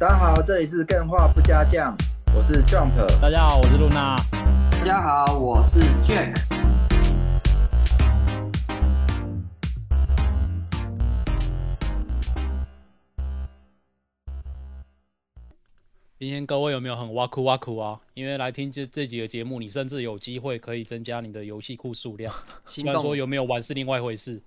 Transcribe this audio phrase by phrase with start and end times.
[0.00, 1.94] 大家好，这里是更画不加酱，
[2.34, 2.96] 我是 Jump。
[3.20, 4.16] 大家好，我是露娜。
[4.72, 6.40] 大家好，我是 Jack。
[16.18, 18.00] 今天各位有没有很挖苦挖苦啊？
[18.14, 22.34] 因为来听这这几个节目，你甚至有机会可以增加你的游戏库数量。
[22.64, 24.40] 心虽然说，有没有玩是另外一回事。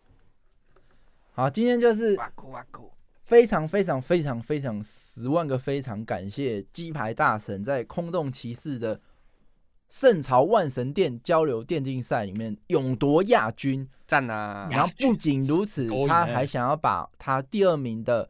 [1.33, 2.91] 好，今天就是哇酷哇酷，
[3.24, 9.00] 非常非常非常非常十万个非常感谢鸡排大神在空洞骑士的
[9.90, 13.88] 圣朝万神殿交流电竞赛里面勇夺亚军。
[14.05, 14.67] 赞啊！
[14.70, 18.30] 然后不仅如此，他还想要把他第二名的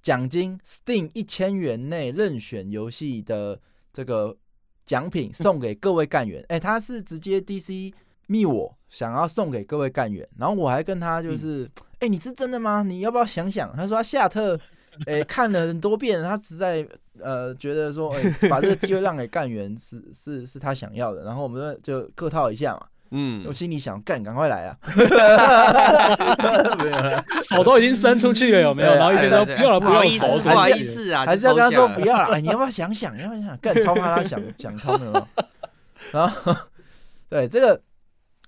[0.00, 3.60] 奖金 Steam 一千元内任选游戏的
[3.92, 4.36] 这个
[4.84, 6.44] 奖品送给各位干员。
[6.48, 7.92] 哎、他是直接 DC
[8.26, 10.26] 密我，想要送给各位干员。
[10.38, 11.70] 然后我还跟他就是，
[12.02, 12.82] 哎、你是真的吗？
[12.86, 13.74] 你要不要想想？
[13.76, 14.58] 他说他夏特。
[15.06, 16.86] 哎、看了很多遍，他实在
[17.18, 24.76] 呃觉得说，哎、把这个机会让给干员是是是他想要的，然后我们就客套一下嘛，嗯我，心里想，干，赶快来啊！
[26.76, 28.94] 没有啦手都已经伸出去了，有没有？
[28.94, 33.16] 然后一边说不要了，不要了，不好意思，手不好意思啊，还是要跟他说不要了，哎，你要不要想想？
[33.16, 33.58] 要不要想想？
[33.62, 35.26] 干，超怕他想想通了。
[36.12, 36.54] 然后，
[37.30, 37.80] 对这个，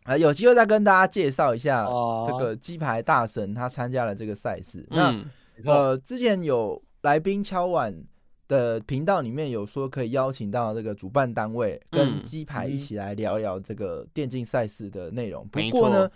[0.04, 4.86] 呃，有机会再跟大家介绍一下哦这个鸡排大神他参加了这个赛事。
[4.90, 5.14] 那
[5.66, 7.94] 呃，之前有来宾敲碗
[8.46, 15.48] 的频道里面有说可以邀请到这个主办单位跟嗯鸡排一起来聊聊这个电竞赛事的内容。
[15.48, 16.10] 不过呢，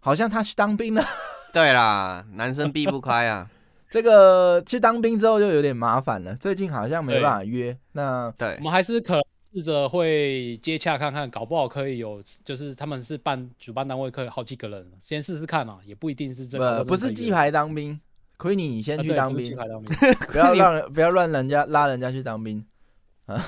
[0.00, 1.04] 好像他去当兵了。
[1.52, 3.50] 对啦，男生避不开啊，
[3.90, 7.76] 这个去当兵之后就有点麻烦了，最近好像没办法约。
[7.92, 9.22] 那对我，们还是可能
[9.58, 16.78] 试着会接洽看看，搞不好可以有，就是他们是办主办单位，可以好几个人，先试试看嘛，也不一定是这个。
[16.78, 17.98] 呃不是鸡排当兵，
[18.36, 22.64] 亏你你先啊去当兵对 不要让人不要乱人家拉人家去当兵
[23.26, 23.44] 啊。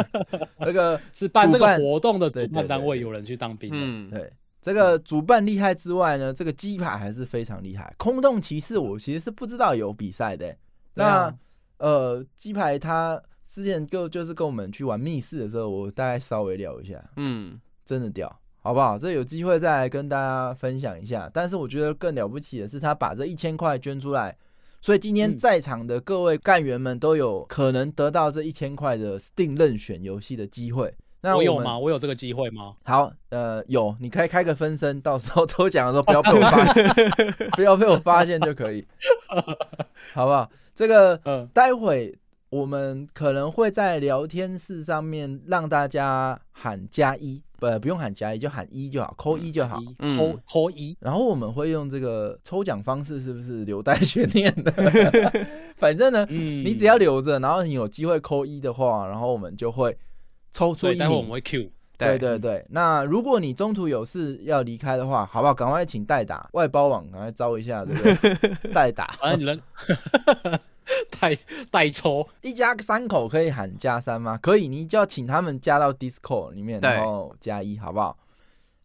[0.58, 3.76] 那个 是办这个活动的主办单位有人去当兵的。
[3.78, 7.94] 嗯，对这个主办厉害之外呢，这个鸡排还是非常厉害。
[7.96, 10.58] 空洞骑士我其实是不知道有比赛的欸、
[10.94, 11.34] 对啊
[11.78, 13.20] 那呃鸡排他
[13.52, 18.98] 之前就就是跟我们去玩密室的时候，我大概稍微聊一下，嗯，真的屌，好不好？
[18.98, 21.30] 这有机会再来跟大家分享一下。
[21.34, 24.34] 但是我觉得更了不起的是，他把这一千块捐出来，
[24.80, 30.94] 所以今天嗯在场的各位干员们都有可能得到这一千块的 Steam 任选游戏的机会。
[31.20, 31.78] 那们我有吗？
[31.78, 32.74] 我有这个机会吗？
[32.84, 37.10] 好，呃，有，你可以开个分身，到时候抽奖的时候不要被我发现，
[37.52, 38.82] 不要被我发现就可以，
[40.14, 40.50] 好不好？
[40.74, 42.18] 这个嗯，待会
[42.52, 49.80] 我们可能会在聊天室上面让大家喊加一，不，不用喊加一，就喊一就好，扣一就好。
[49.80, 54.70] 一嗯抽抽一，然后我们会用这个抽奖方式，是不是留待悬念的？
[55.78, 59.96] 反正呢，嗯，你只要留着，然后你有机会扣一的话，然后我们就会
[60.50, 61.30] 抽出对，一名待会我们。
[61.30, 65.54] 会 Q，对对对，那如果你中途有事要离开的话，好不好？
[65.54, 69.16] 赶快请代打外包网，赶快招一下这个 代打。
[69.18, 69.60] 反正人
[71.20, 71.38] 代
[71.70, 74.38] 代 抽，一家三口可以喊加三吗？
[74.42, 78.16] 可以，你就要请他们加到 Discord 里面，然后加一，好不好？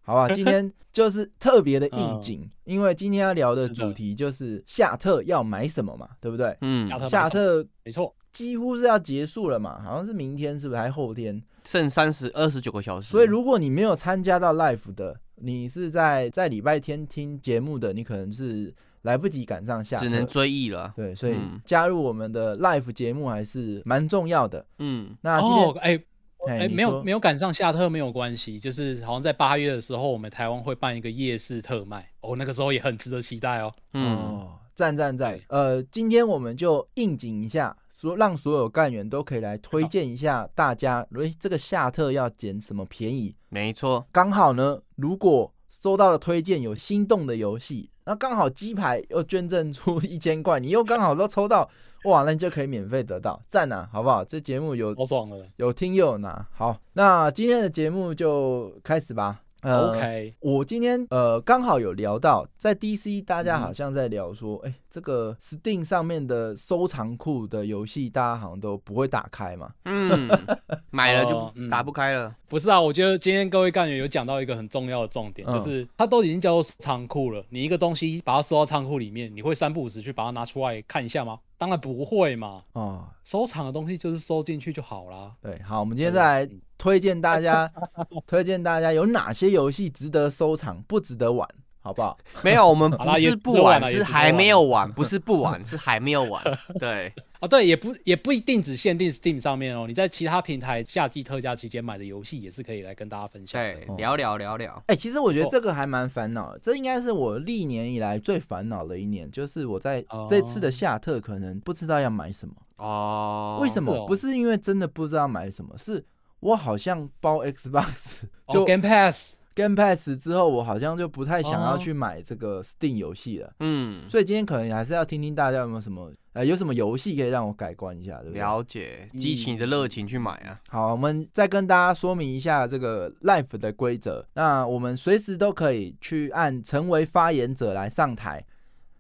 [0.02, 6.56] 好吧， 今天就是特别的应景，因为今天要聊的主题就是夏特要买什么嘛，对不对？
[6.62, 10.80] 嗯夏特没错，几乎是要结束了嘛，好像是明天，是不是？
[10.80, 11.42] 还后天？
[11.66, 18.74] 剩三十二十九个小时，所以如果你没有参加到 live 的，你是在在礼拜天听节目的，你可能是
[19.08, 21.60] 来不及赶上下，只能追忆了，对，所以嗯。
[21.66, 24.66] 加入我们的 live 节目还是蛮重要的。
[24.80, 26.00] 嗯，那今天哦，哎
[26.48, 33.74] 哎，没有没有赶上夏特没有关系，就是好像在八月的时候，我们台湾会办一个夜市特卖，哦，那个时候也很值得期待哦。
[33.94, 35.40] 嗯，哦，赞赞赞！
[35.48, 43.34] 呃，今天我们就应景一下，所让所有干员都可以来推荐一下大家，诶，这个夏特要捡什么便宜？
[43.50, 51.70] 没错，刚好呢，如果收到了推荐有心动的游戏，那刚好鸡排又捐赠出 一千块，你又刚好都抽到，
[52.06, 54.24] 哇，那你就可以免费得到，赞啊，好不好？
[54.24, 55.46] 这节目有好爽了。
[55.58, 59.42] 有听又有拿，好，那今天的节目就开始吧。
[59.62, 69.72] 呃 OK，我今天呃刚好有聊到，在 DC 大家嗯好像在聊说，哎、这个 Steam 上面的收藏库的游戏，大家好像都不会打开嘛。
[69.86, 70.30] 嗯，
[70.92, 77.44] 买了就打不开了，不是啊，我觉得今天各位干员有讲到一个很重要的重点，嗯就是它都已经叫做仓库了。
[77.50, 81.40] 你一个东西把它收到仓库里面，你会三不五时去把它拿出来看一下吗？
[81.58, 82.62] 当然不会嘛。
[82.74, 85.32] 哦，收藏的东西就是收进去就好啦。
[85.42, 87.72] 对，好，我们今天再来推荐大家，
[88.28, 91.48] 推荐大家有哪些游戏值得收藏，不值得玩，
[91.82, 92.18] 好不好？
[92.44, 96.44] 没有，我们不是不玩，是还没有玩，不是不玩，是还没有玩。
[96.80, 103.74] 对，啊，对，也不也不一定只限定 Steam 上面哦，你在其他平台夏季特价期间买的游戏也是可以来跟大家分享的。
[103.74, 104.84] 对，聊聊聊聊。
[104.88, 112.56] 哎、其实我觉得这个还蛮烦恼的，这应该是我历年以来最烦恼的一年，就是我在这次的夏特可能不知道要买什么。
[112.78, 114.06] 哦，为什么？
[114.06, 116.04] 不是因为真的不知道买什么，是
[116.40, 118.14] 我好像包 Xbox
[118.46, 123.52] 哦 就 Game Pass，Game Pass 之后，我好像就不太想要哦去买这个 Steam 游戏了。
[123.60, 128.40] 嗯，所以今天可能还是要听听大家有没有什么呃有什么游戏可以让我改观一下，对不对？
[128.40, 130.62] 了解，激起你的热情去买啊。
[130.70, 134.24] 好，我们再跟大家说明一下这个 Life 的规则。
[134.36, 138.46] 那我们随时都可以去按成为发言者来上台。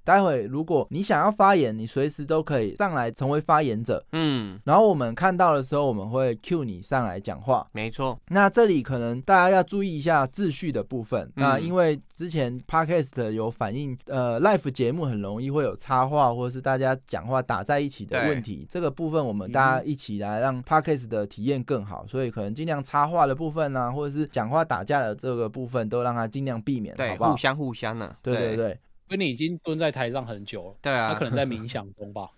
[0.07, 4.01] 待会如果你想要发言，你随时都可以上来成为发言者。
[4.13, 7.67] 嗯，然后我们看到的时候，我们会 cue 你上来讲话。
[7.73, 11.21] 没错，那这里可能大家要注意一下秩序的部分。
[11.35, 18.65] 嗯那因为之前 podcast 有反映，呃，live 节目很容易会有插话或者是大家讲话打在一起的对问题。
[18.69, 27.37] 这个部分我们大家一起来让 podcast 的体验更好，所以可能尽量插话的部分呢、或者是讲话打架的这个部分，都让它尽量避免，对，好不好互？
[27.37, 28.15] 相互相呢。
[28.21, 32.29] 对对对，因为你已经蹲在台上很久了，对啊，他可能在冥想中吧。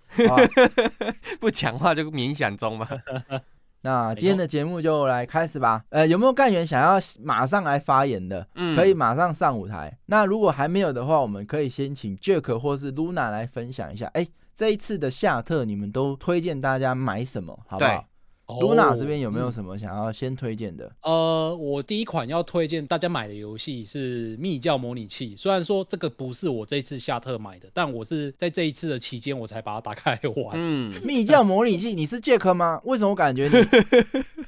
[1.39, 2.87] 不讲话就冥想中嘛。
[3.81, 5.85] 那今天的节目就来开始吧。
[5.89, 8.45] 呃，有没有干员想要马上来发言的？
[8.55, 9.97] 嗯，可以马上上舞台。
[10.07, 14.07] 那如果还没有的话，我们可以先请 Jack 或是 Luna 来分享一下。
[14.07, 18.05] 哎、这一次的夏特，你们都推荐大家买什么，好不好
[18.61, 19.49] ？Luna 这边有没有？
[19.49, 20.91] 什么想要先推荐的？
[21.01, 30.51] 呃，我第一款要推荐大家买的游戏是《密教模拟器》，虽然说这个不是我这一次夏特买的，但我是在这一次的期间我才把它打开来玩。
[30.53, 32.79] 嗯，密教模拟器，你是 Jack 吗？
[32.85, 33.49] 为什么我感觉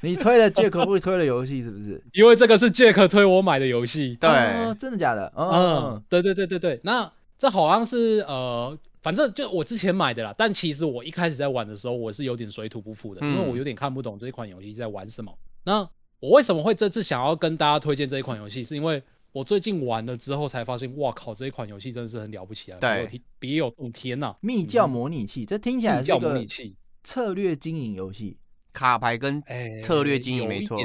[0.10, 2.00] 你推了 Jack 会推了游戏，是不是？
[2.14, 4.16] 因为这个是 Jack 推我买的游戏。
[4.20, 5.32] 对哦，真的假的？
[5.36, 15.36] 嗯嗯，对对对对对，那这好像是呃，反正就我之前买的啦，但其实我一开始在玩的时候，我是有点水土不服的，因为嗯我有点看不懂这一款游戏在玩什么。
[15.64, 15.80] 那
[16.20, 19.02] 我为什么会这次想要跟大家推荐这一款游戏，是因为
[19.32, 22.78] 我最近玩了之后才发现，哇靠，这一款游戏真的是很了不起啊！
[22.80, 28.38] 对别有洞天呐、 密教模拟器，这听起来是一密教模个拟器，策略经营游戏。
[28.72, 30.78] 卡牌跟哎，策略经营没错。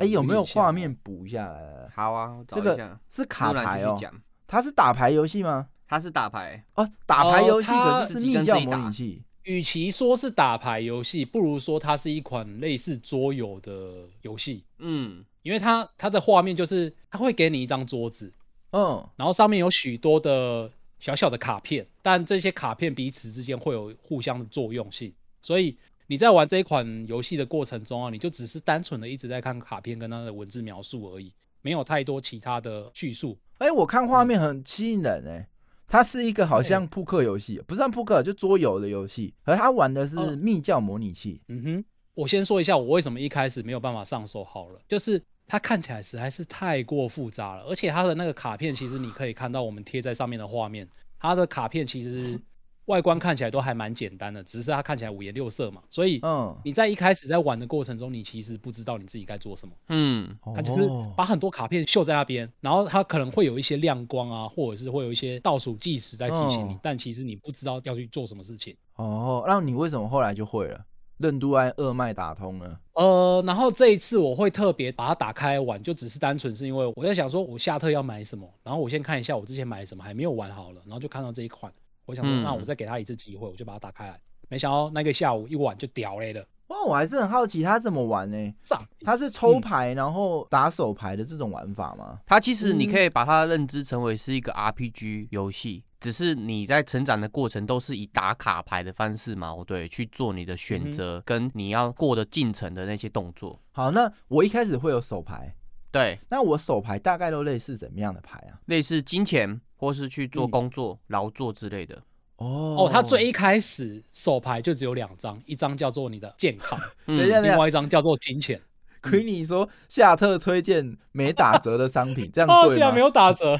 [0.00, 0.94] 哎、有没有画面？
[1.02, 1.54] 补一下
[1.94, 4.00] 好啊，我找这个一下是卡牌哦，
[4.46, 5.68] 它是打牌游戏吗？
[5.88, 9.22] 它是打牌，哦，打牌游戏，可是是密教模拟器。
[9.44, 14.64] 与其说是打牌游戏，不如说它是一款类似桌游的游戏。
[14.78, 18.32] 嗯，因为它它的画面就是它会给你一张桌子，
[18.72, 20.68] 嗯，然后上面有许多的
[20.98, 25.76] 小小的卡片，但这些卡片彼此之间会有互相的作用性，所以
[26.08, 33.38] 你在玩这一款游戏的过程中啊，你就只是单纯的一直在看卡片跟它的文字描述而已，没有太多其他的叙述。
[33.58, 35.48] 哎、我看画面很吸引人哎、
[35.86, 40.36] 它是一个好像扑克游戏，不是算扑克，就桌游的游戏，而他玩的是哦。
[40.36, 41.40] 密教模拟器。
[41.48, 41.84] 嗯哼，
[42.14, 50.88] 我先说一下我为什么一开始没有办法上手好了，就是它看起来实在是太过复杂了，而且它的那个卡片其实你可以看到我们贴在上面的画面，
[51.18, 52.38] 它的卡片其实
[52.86, 61.12] 外观看起来都还蛮简单的，只是它看起来五颜六色嘛，所以嗯，你在一开始在玩的过程中，你其实不知道你自己该做什么，嗯，它就是哦。
[61.16, 68.76] 把很多卡片秀在那边，然后它可能会有一些亮光啊，或者是会有一些倒数计时在提醒你，哦但其实你不知道要去做什么事情。
[68.96, 70.84] 哦，那你为什么后来就会了？
[71.18, 72.78] 任督安二脉打通了。
[72.92, 81.72] 呃，然后这一次我会特别把它打开玩，就只是单纯是因为我在想说，我下特要买什么，然后我先看一下我之前买什么还没有玩好了，然后就看到这一款，
[82.06, 84.18] 我想说，嗯那我再给他一次机会，我就把它打开来。
[84.48, 88.80] 没想到那个下午一玩就屌嘞了，哇，我还是很好奇他怎么玩呢、炸！
[89.00, 92.20] 他是抽牌然后打手牌的这种玩法吗？
[92.24, 103.60] 他其实你嗯可以把它认知成为是一个 RPG 游戏，只是你在成长的过程都是以打卡牌的方式嘛，对，去做你的嗯选择跟你要过的进程的那些动作。
[103.72, 105.52] 好，那我一开始会有手牌，
[105.90, 108.60] 对，那我手牌大概都类似怎么样的牌啊？
[108.66, 111.96] 类似金钱或是去做嗯工作、劳作之类的。
[112.36, 118.60] 哦哦，他最一开始手牌就只有两张，一张叫做你的健康， 另外一张叫做金钱。
[119.02, 122.74] Queenie 说夏特推荐没打折的商品，这样 哦，对吗？
[122.74, 123.56] 竟然没有打折，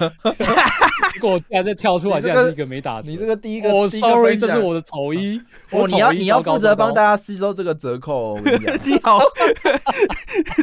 [1.13, 3.11] 结果竟然再跳出来，这个竟然是一个没打折。
[3.11, 5.41] 你这个第一个，哦第一个，sorry，这是我的丑衣。
[5.71, 8.77] 哦，你要你要负责帮大家吸收这个折扣、哦，我跟你讲。
[8.85, 9.21] 你好，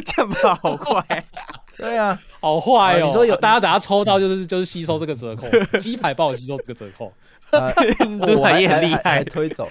[0.04, 1.24] 这样跑好快。
[1.78, 3.04] 对啊，好坏哦！
[3.04, 5.46] 啊你说有大家等下抽到就是就是吸收这个折扣，
[5.80, 7.10] 鸡排帮我吸收这个折扣。
[7.50, 7.72] 呃，
[8.20, 9.24] 我 我还也很厉害。
[9.24, 9.66] 推走。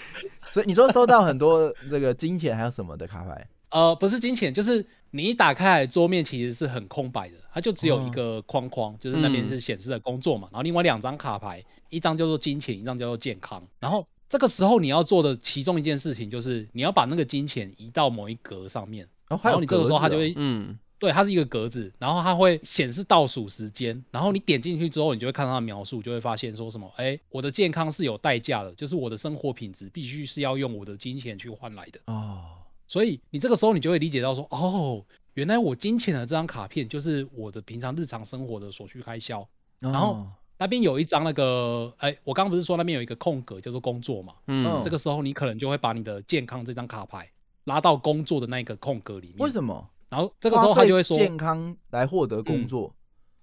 [0.52, 3.48] 所以你说收到很多这个金钱还有什么的卡牌？
[3.70, 14.04] 呃，不是金钱，就是你一打开来，桌面其实是很空白的，它就只有一个框框，就是那边是显示的工作嘛，然后另外两张卡牌，一张叫做金钱，一张叫做健康，然后。
[14.30, 32.00] 这个时候你要做的其中一件事情就是你要把那个金钱移到某一格上面，然后你这个时候它就会嗯，对，它是一个格子，然后它会显示倒数时间，然后你点进去之后，你就会看到它的描述，就会发现说什么，哎，我的健康是有代价的，就是我的生活品质必须是要用我的金钱去换来的。
[32.06, 32.46] 哦哦，
[32.88, 39.46] 所以你这个时候你就会理解到说，哦，原来我金钱的这张卡片就是我的平常日常生活的所需开销。
[39.82, 44.36] 然后哦那边有一张那个，哎，我刚刚不是说那边有一个空格叫做工作嘛？
[44.48, 47.30] 嗯嗯这个时候你可能就会把你的健康这张卡牌
[47.66, 49.40] 拉到工作的那个空格里面。
[49.40, 49.90] 为什么？
[50.14, 52.68] 然后这个时候他就会说，健康来获得工嗯。
[52.68, 52.94] 作，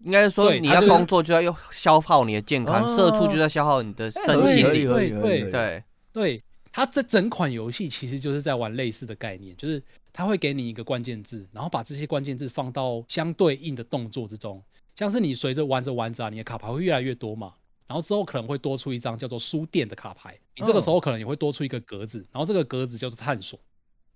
[0.04, 2.96] 应该是说你要工作就要用消耗你的健康，哦。
[2.96, 4.62] 社畜就在消耗你的哎身心。
[4.62, 6.44] 对合理合理对，对。
[6.70, 14.62] 它这整款游戏其实就是在玩类似的概念，就是它会给你一个关键字，然后把这些关键字放到相对应的动作之中，
[14.94, 17.54] 像是你随着玩着玩着啊，你的卡牌会越来越多嘛，
[17.88, 23.58] 然后之后可能会多出一张叫做书店的卡牌，你这个时候可能也会多出一个格子，然后这个格子叫做探索，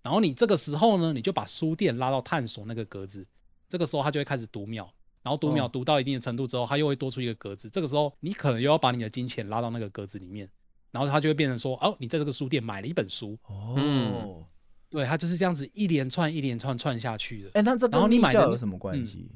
[0.05, 3.27] 然后你这个时候呢，你就把书店拉到探索那个格子，
[3.69, 4.89] 这个时候它就会开始读秒。
[5.23, 7.71] 然后读秒哦读到一定的程度之后，它又会多出一个格子。
[7.71, 10.47] 这个时候，你可能又要把你的金钱拉到那个格子里面，
[10.91, 14.45] 然后它就会变成说，哦，你在这个书店买了一本书，哦嗯，
[14.91, 17.51] 对，它就是这样子一连串一连串串下去的。
[17.55, 19.27] 哎，那这然后跟密你买的有什么关嗯系？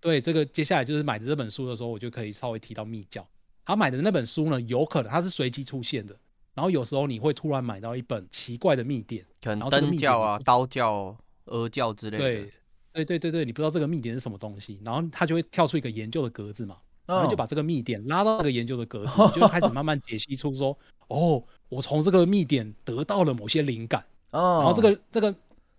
[0.00, 3.28] 对，这个接下来就是买这本书的时候，我就可以稍微提到密教。
[3.64, 6.16] 他买的那本书呢，有可能它是随机出现的，
[6.54, 11.16] 然后有时候你会突然买到一本奇怪的密典，可能灯教啊、刀教、
[11.46, 12.24] 鹅教之类的。
[12.24, 12.52] 对，
[12.92, 20.76] 对对对对，你不知道这个密典是什么东西，然后它就会跳出一个研究的格子嘛，然后就嗯把这个密典拉到那个研究的格子， 你就开始慢慢解析出说，
[21.08, 25.34] 哦，我从这个密典得到了某些灵感，哦，然后这个这个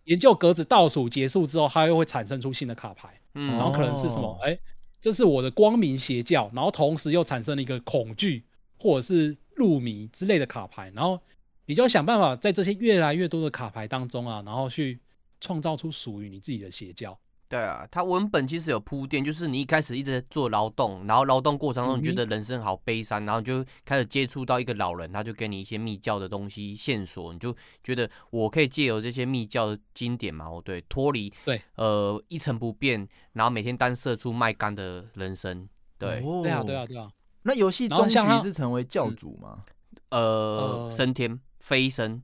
[0.05, 4.39] 研究格子倒数结束之后，它又会产生出新的卡牌，嗯，然后可能是什么哦？
[4.41, 4.57] 哎、
[4.99, 8.43] 这是我的光明邪教，然后同时又产生了一个恐惧
[8.79, 11.19] 或者是入迷之类的卡牌，然后
[11.65, 14.99] 你就要想办法在这些越来越多的卡牌当中啊，然后去
[15.39, 17.17] 创造出属于你自己的邪教。
[17.49, 35.69] 对啊，它文本其实有铺垫，就是你一开始一直在做劳动，然后劳动过程中你觉得人生好悲伤，然后你就开始接触到一个老人，他就给你一些密教的东西线索，你就觉得我可以借由这些密教的经典嘛，哦对，脱离对呃一成不变，然后每天单射出卖干的人生，
[35.99, 36.87] 对，哦对啊，对啊，。
[36.87, 37.11] 对啊。
[37.43, 39.59] 那游戏终然后像它局是成为教主吗？
[40.09, 42.21] 呃呃升天飞升，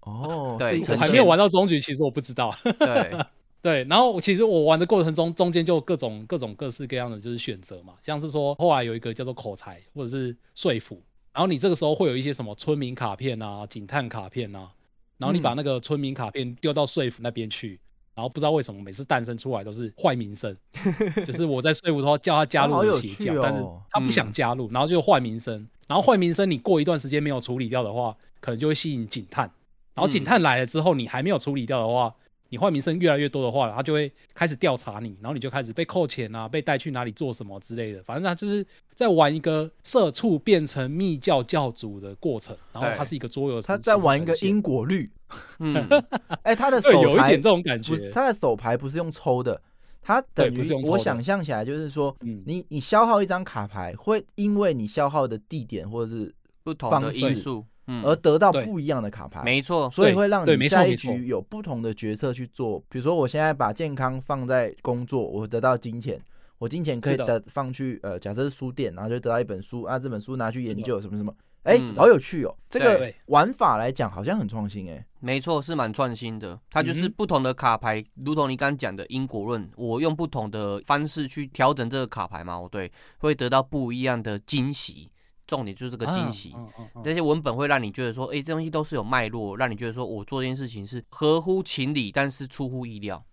[0.00, 2.54] 哦，对我还没有玩到终局，其实我不知道。
[2.78, 3.16] 对，
[3.62, 14.70] 对，然后其实我玩的过程中，中间就各种各种各式各样的就是选择嘛，像是说后来有一个叫做口才或者是说服，然后你这个时候会有一些什么村民卡片啊、警探卡片啊，
[15.16, 17.80] 然后你把嗯那个村民卡片丢到说服那边去，
[18.14, 20.56] 然后不知道为什么每次诞生出来都是坏名声，
[21.26, 29.50] 就是我在说服他叫他加入邪教，但是哦他不想加入，然后就坏名声，然后坏名声你过一段时间没有处理掉的话，可能就会吸引警探，
[29.94, 30.24] 然后警嗯。
[30.24, 32.14] 探来了之后，你还没有处理掉的话，
[32.50, 38.02] 你坏名声越来越多的话，他就会开始调查你，然后你就开始被扣钱啊，被带去哪里做什么之类的。
[38.02, 42.96] 反正他就是在玩一个社畜变成密教教主的过程，然后对。
[42.96, 45.10] 它是一个桌游他在玩一个因果律。
[45.58, 45.74] 嗯，
[46.44, 47.90] 哎，他的， 手牌有一点这种感觉。
[47.90, 48.10] 不是。
[48.10, 49.60] 他的手牌不是用抽的，
[50.00, 56.32] 他等于对不是用我想象起来就是说，嗯，你你消耗一张卡牌，会因为你消耗的地点或者是
[56.62, 57.66] 不同的因素，嗯，
[58.02, 59.42] 而得到不一样的卡牌。
[59.44, 62.78] 没错，所以会让对你下一局有不同的决策去做。
[62.88, 66.20] 比如说，我现在把健康放在工作，我得到金钱，
[66.58, 72.56] 我金钱可以的得放去呃，假设是书店，然后就得到一本书啊，这本书拿去研究什么什么，哎、嗯好有趣哦。
[72.70, 75.04] 这个玩法来讲好像很创新哎。
[75.20, 76.58] 没错，是蛮创新的。
[76.70, 85.10] 它就是不同的卡牌，如同你刚刚讲的因果论，我用不同的方式去调整这个卡牌嘛，哦对，会得到不一样的惊喜。
[85.46, 87.02] 重点就是这个惊喜，嗯嗯嗯。
[87.02, 93.24] 这些文本会让你觉得说，哎、这东西都是有脉络，让你觉得说我做这件事情是合乎情理，但是出乎意料。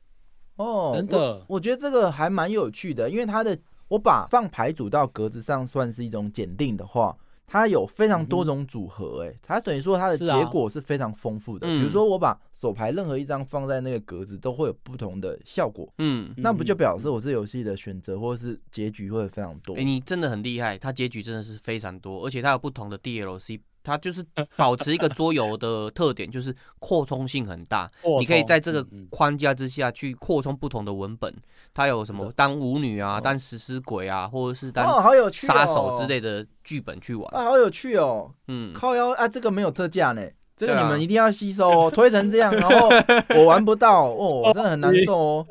[0.58, 1.38] 哦，真的。
[1.40, 7.18] 我，我觉得这个还蛮有趣的，因为它的我把放牌组到格子上算是一种检定的话，
[7.52, 11.68] 它有非常多种组合，哎、它等于说它的结果是非常丰富的。
[11.68, 15.92] 嗯比如说我把手牌任何一张放在那个格子，都会有不同的效果。
[15.98, 19.84] 嗯，那不就嗯表示我这游戏的选择或是结局会非常多哎、？
[19.84, 24.24] 你真的很厉害，它结局真的是非常多，而且它有不同的 DLC，它就是
[24.56, 27.90] 保持一个桌游的特点，就是扩充性很大。
[28.20, 31.34] 你可以在这个框架之下去扩充不同的文本，
[31.74, 35.50] 它有什么当舞女啊、哦当食尸鬼啊，或者是哦，当好有趣、哦！
[35.50, 37.36] 杀手之类的剧本去玩。
[37.36, 38.32] 啊，好有趣哦！
[38.48, 40.22] 嗯，靠腰啊，这个没有特价呢，
[40.56, 41.92] 这个你们一定要吸收哦。
[41.92, 42.90] 推成这样，然后
[43.38, 45.48] 我玩不到哦， 真的很难受哦。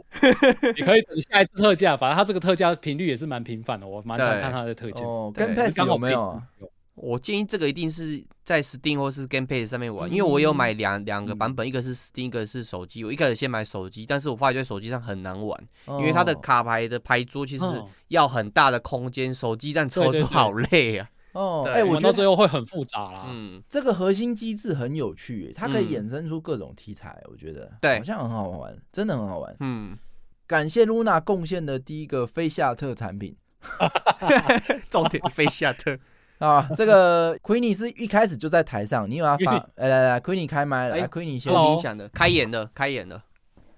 [0.77, 5.05] 你可以等下一次特价，反正它这个特价频率也是蛮频繁的，我蛮常看它的特价。
[5.05, 6.13] 哦，跟 Pass 刚好有没？
[6.13, 6.43] 有？
[7.01, 13.03] 我建议这个一定是在 Steam 或是 Game Pass 上面玩，因为嗯我有买两两个版本，一个是 Steam，一个是手机。
[13.05, 21.09] 我一开始先买手机，但是我发觉手机上很难玩，因为它的哦卡牌的牌桌其实嗯要很大的空间，手机这样操作好累啊。
[21.33, 23.27] 哦，哎，我觉得最后会很复杂啦。
[23.29, 29.57] 嗯，这个核心机制很有趣，它可以嗯衍生出各种题材，我觉得对好像很好玩，真的很好玩。
[29.61, 29.97] 嗯，
[30.47, 33.37] 感谢露娜贡献的第一个非夏特产品
[34.91, 35.97] 重点飞夏特，
[36.41, 39.65] 啊，这个 Queenie 是一开始就在台上，你有要发 Queenie？
[39.77, 41.53] 哎来来，Queenie 开麦了，Queenie 先。
[41.53, 43.23] 你想的，开演的，开演的。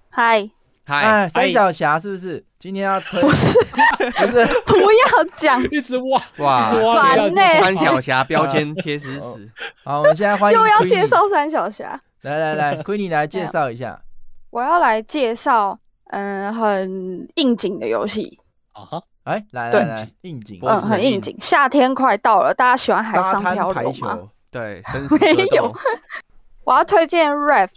[0.09, 0.49] 嗨，
[0.85, 2.43] 嗨，哎，三小侠是不是？
[2.57, 3.59] 今天要推不是，
[4.15, 4.45] 不是？
[4.65, 9.49] 不要讲，一直挖，哇一直挖烦呢三小侠标签贴死死。
[9.83, 11.99] 好，我们现在欢迎又要介绍三小侠。
[12.21, 14.01] 来来来，Queenie 来介绍一下。
[14.49, 15.77] 我要来介绍，
[16.11, 18.39] 嗯，很应景的游戏，
[18.71, 21.35] 啊哈，哎，来来来，应景，嗯，很应景。
[21.39, 24.19] 夏天快到了，大家喜欢海上漂流吗？
[24.51, 25.73] 对，生死 没有。
[26.65, 27.69] 我要推荐 Raft，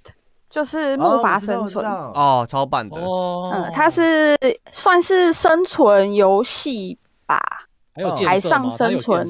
[0.51, 1.85] 就是木筏生存。
[1.87, 3.01] 哦，超棒的。
[3.01, 4.37] 哦，嗯，它是
[4.71, 7.41] 算是生存游戏吧，
[8.25, 9.27] 海上生存。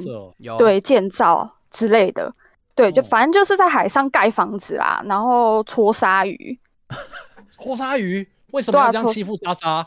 [0.58, 2.34] 对，建造之类的。
[2.74, 6.58] 对，就哦反正就是在海上盖房子啦，然后戳鲨鱼。
[7.50, 9.86] 戳鲨鱼为什么要这样欺负莎莎？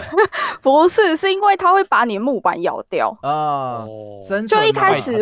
[0.60, 3.16] 不是，是因为它会把你的木板咬掉。
[3.22, 5.12] 啊，哦，生就一开始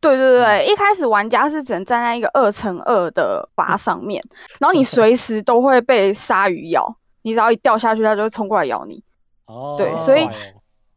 [0.00, 4.22] 对对对，一开始玩家是只能站在一个二乘二的靶上面，
[4.58, 9.02] 然后你随时都会被鲨鱼咬，你只要一掉下去，它就会冲过来咬你。
[9.44, 10.30] 哦，对所以哦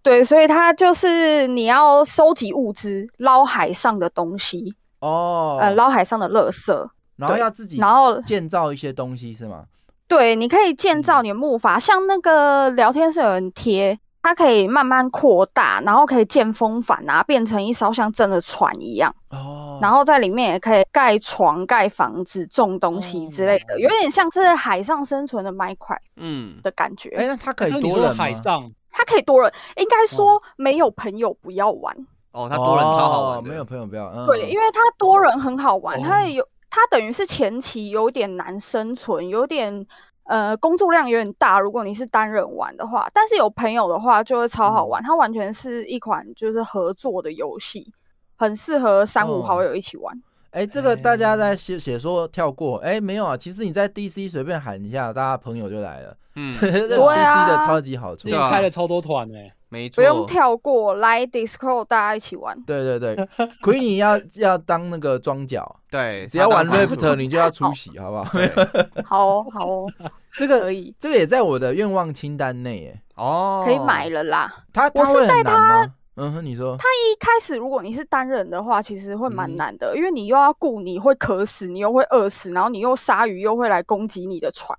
[0.02, 9.66] 对，所以它就是你要收集物资，捞海上的东西，哦，呃，捞海上的垃圾，然后要自己然后建造一些东西是吗？
[10.10, 19.16] 对，你可以建造你的木筏，像那个聊天室有人贴，它可以慢慢扩大，然后可以建风帆啊，变成一艘像真的船一样。
[19.30, 27.12] 哦，然后在里面也可以盖床、盖房子、种东西之类的，哦有点像是海上生存的 Minecraft 嗯，的感觉。
[27.12, 28.16] 哎，那它可以多人吗？
[28.18, 31.96] 海上它可以多人，应该说没有朋友不要玩。
[32.32, 33.38] 哦，它多人超好玩。
[33.38, 39.88] 哦没有朋友不要，嗯对，因为它多人很好玩，哦它有它等于是前期有点难生存，有点
[40.24, 41.60] 呃工作量有点大。
[41.60, 45.04] 如果你是单人玩的话，但是有朋友的话就会超好嗯玩。
[45.04, 47.94] 它完全是一款就是合作的游戏，
[48.38, 50.22] 很适合三五哦好友一起玩。
[50.52, 58.32] 哎，这个大家在写写说跳过，哎，没有啊，其实你在 DC 随便喊一下，大家朋友就来了，嗯， 这是对 DC 啊的超级好处最。
[58.32, 59.38] 近对啊开了超多团呢，
[59.70, 59.96] 没错。
[59.96, 62.60] 不用跳过，来 Discord 大家一起玩。
[62.64, 63.16] 对对对，
[63.62, 68.26] Queenie 要要当那个庄脚，对，只要玩 Rift 你就要出席，好不好？
[69.06, 69.92] 好哦好哦，
[70.34, 74.54] 这个可以这个也在我的愿望清单内，耶，哦，可以买了啦。
[74.74, 75.54] 他我是很在难
[75.86, 75.94] 吗？
[76.22, 84.78] 嗯哼，你说他一开始如果你是单人的话，其实会嗯蛮难的，因为你又要顾你会渴死，你又会饿死，然后你又鲨鱼又会来攻击你的船，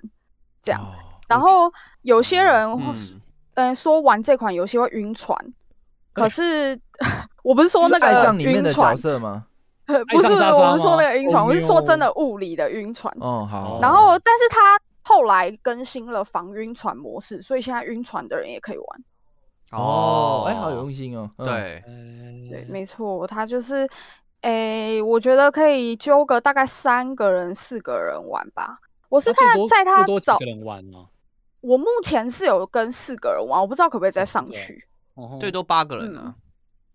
[0.62, 0.82] 这样。
[0.82, 0.92] 哦
[1.30, 1.72] 然后
[2.02, 3.20] 有些人会嗯，
[3.60, 5.36] 嗯、说玩这款游戏会晕船，
[6.12, 6.80] 可是
[7.42, 9.46] 我不是说那个上里面的角晕船，色吗？
[9.86, 13.12] 不是我不是说那个晕船，哦我是说真的物理的晕船。
[13.20, 13.80] 哦，好。
[13.82, 18.86] 然后，但是他后来更新了防晕船模式，所以现在晕船的人也可以玩。
[19.72, 21.28] 哦，哎，好有用心哦。
[21.38, 23.88] 嗯，对，对，对没错，他就是，
[24.42, 28.78] 哎，我觉得可以揪个大概三个人、四个人玩吧。
[29.08, 30.98] 我是在那最多在它早最多几个，人玩呢？
[31.60, 34.84] 我目前是有跟四个人玩，我不知道可不可以再上去。
[35.14, 36.34] 哦最多八个人啊。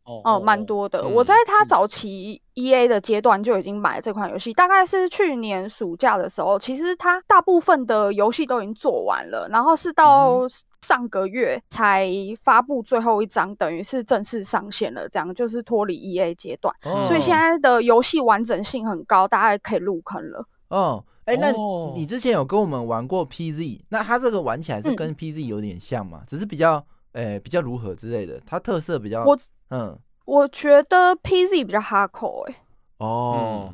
[0.04, 0.66] 哦哦，蛮。
[0.68, 1.02] 多的。
[1.02, 6.60] 嗯我在它嗯早期 E A 的阶段就已经买了这款游戏，大概是去年暑假的时候。
[6.60, 10.42] 其实他大部分的游戏都已经做完了，然后是嗯到
[10.82, 12.08] 上个月才
[12.40, 16.76] 发布最后一章，等于是正式上线了，这样就是脱离 E A 阶段。
[16.84, 20.46] 哦所以现在的游戏完整性很高，大家可以入坑了。
[20.68, 21.94] 哦，哎，那哦。
[21.96, 24.96] 你之前有跟我们玩过 PZ，那它这个玩起来是嗯。
[24.96, 26.22] 跟 PZ 有点像嘛？
[26.28, 29.38] 只是比较，诶，比较如何之类的，它特色比较，我
[29.70, 32.56] 嗯，我觉得 P Z 比较 hardcore 哎、
[33.00, 33.74] 哦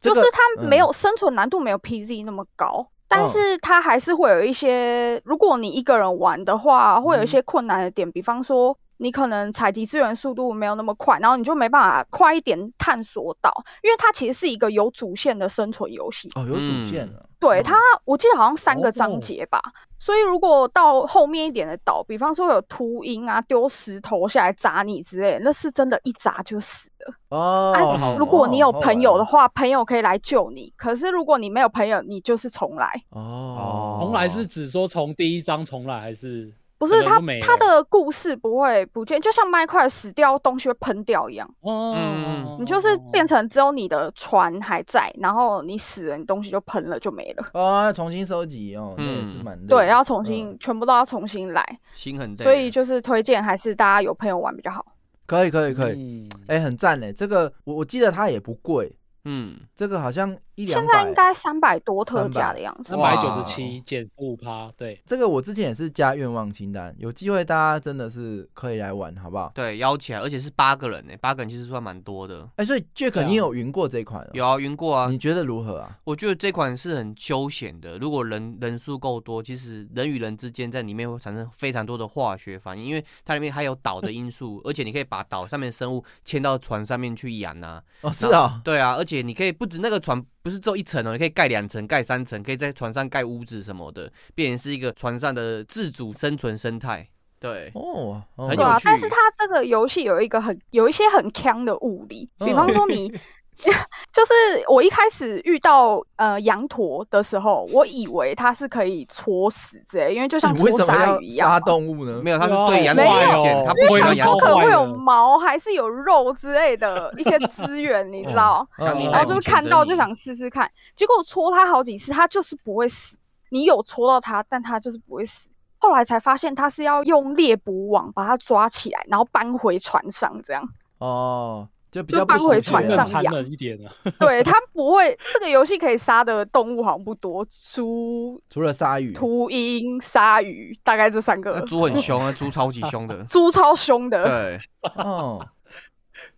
[0.00, 3.28] 就是它没有、嗯生存难度没有 P Z 那么高，但嗯。
[3.28, 7.24] 是它还是会有一些，如果你一个人玩的话，会有嗯。
[7.24, 8.78] 一些困难的点，比方说。
[8.98, 16.30] 你可能采集资源速度没有那么快，然后你就没办法快一点探索到，因为它其实是一个有主线的生存游戏。
[16.34, 19.60] 哦有主线了，嗯对它，我记得好像三个章哦节吧，
[19.98, 27.14] 所以如果到后面一点的岛，比方说有秃鹰啊，丢石头下来砸你之类，那是真的一砸就死了。
[27.28, 30.72] 哦，啊如果你有朋友的玩话，朋友可以来救你。
[30.78, 33.02] 可是如果你没有朋友，你就是重来。
[33.10, 36.54] 哦，重来是指说从第一章重来还是？
[36.78, 41.48] 不是它整个就没了它的故事不会不见，就像麦块死掉，东西会喷掉一样。
[41.60, 47.46] 哦，嗯你就是变成只有你的船还在，然后你死了，你东西就喷了就没了。
[47.54, 52.42] 哦， 要重新收集哦，那也是嗯蛮累对，要重嗯新、全部都要重新来，心很累。
[52.42, 54.84] 所以就是推荐还是大家有朋友玩比较好。
[55.26, 61.16] 可以可以可以，嗯，哎，很赞嘞，这个我我记得它也不贵，嗯，这个好像一两现在应。
[61.16, 62.98] 该三百多特价的样子三。
[62.98, 69.50] 百九十七减十五趴，对，这个我之前也是加愿望清单，有机会大家真的是可以来玩，好不好？
[69.54, 72.46] 对，邀起来，而且是八个人呢，八个人其实算蛮多的。
[72.56, 74.30] 哎，所以 Jack 啊你有云过这款哦？
[74.34, 75.98] 有啊，云过啊你，觉得如何啊？
[76.04, 77.96] 我觉得这款是很休闲的。
[77.96, 87.82] 如果人人数够多，其实人与人之间在里面会产生非常多的化学反应，因为它里面还有岛的因素，而且你可以把岛上面的生物迁到船上面去养啊。
[88.02, 97.04] 哦，是啊，对啊，而且你可以不止那个船不是只有一层哦，你可以盖两层、盖三层，可以在船上盖屋子什么的，变成是一个船上的自主生存生态。
[97.40, 98.46] 对，哦，哦。
[98.46, 98.62] 很有趣。
[98.62, 103.12] 啊，但是它这个游戏有一个很有一些很强的物理，比方说你，
[104.12, 104.32] 就是
[104.68, 111.60] 我一开始遇到呃羊驼的时候，我以为它是可以戳死之类，因为就像戳鲨鱼一样杀。
[111.60, 112.20] 动物呢？
[112.22, 118.66] 没有，它是对羊没有驼见，它不因为想可能会有毛，还是有肉之类的一些资源，你 知道？
[118.78, 119.96] 然后就是看到就。
[119.96, 123.16] 想试试看，结果戳它好几次，它就是不会死。
[123.48, 125.48] 你有戳到它，但它就是不会死。
[125.78, 130.68] 后来才发现它是要用猎捕网把它抓起来，然后搬回船上，这样。
[130.98, 131.66] 哦，
[131.96, 133.90] 就比就较搬回船上养忍一点啊。
[134.20, 135.18] 对，它不会。
[135.32, 141.60] 这个游戏可以杀的动物好像不多，猪、除了鲨鱼，秃鹰、鲨鱼，大概这三那个。
[141.62, 143.24] 猪很 凶啊，猪超级凶的。
[143.24, 144.60] 猪超凶的，对，
[145.02, 145.44] 哦，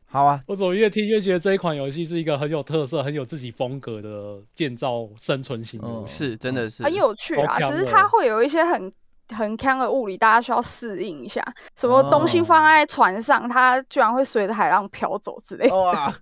[0.06, 6.24] 好啊，我怎么越听越觉得这一款游戏是一个很有特色、很有自己风格的建造生存型游嗯戏。
[6.30, 7.58] 是真的是很有趣啊。
[7.58, 8.90] 只是它会有一些很
[9.34, 11.44] 很坑的物理，大家需要适应一下。
[11.76, 15.76] 什么东西放在船上，它居然会随着海浪飘走之类的。
[15.76, 16.14] 哇，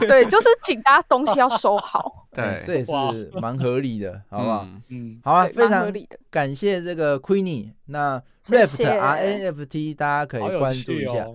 [0.00, 4.66] 对，就是请大家东西要收好， 哎对，这也是蛮合理的，好不好？
[4.66, 6.18] 嗯嗯，好啊，非常合理的。
[6.30, 11.26] 感谢这个 Queenie，那谢 Raft 谢 R A F T 大家可以关注一下。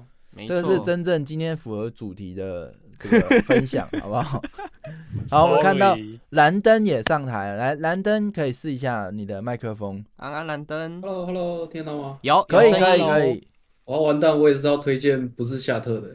[0.46, 4.42] 这个是真正今天符合主题的这个分享，好不好？
[5.30, 5.98] 好，我们看到
[6.30, 12.18] 蓝灯也上台了，来，蓝灯可以试一下你的麦克风，安安蓝灯 Hello Hello，听得到吗？
[12.22, 13.48] 有可以，可以，可以。
[13.86, 16.10] 我要，完蛋，我也是要推荐不是夏特的。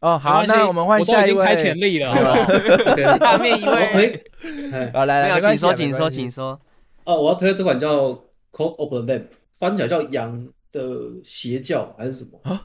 [0.00, 1.32] 哦，好，那我们换下一位。
[1.32, 2.32] 已经开潜力了，好不好？
[2.92, 4.24] OK，下面一位， 推，
[4.72, 6.60] 哎，好，来来，请说，请说，请说。
[7.04, 8.08] 哦，我要推这款叫
[8.52, 9.20] 《Code of the Lamp》，
[9.58, 10.80] 翻起来叫《羊的
[11.22, 12.60] 邪教》还是什么？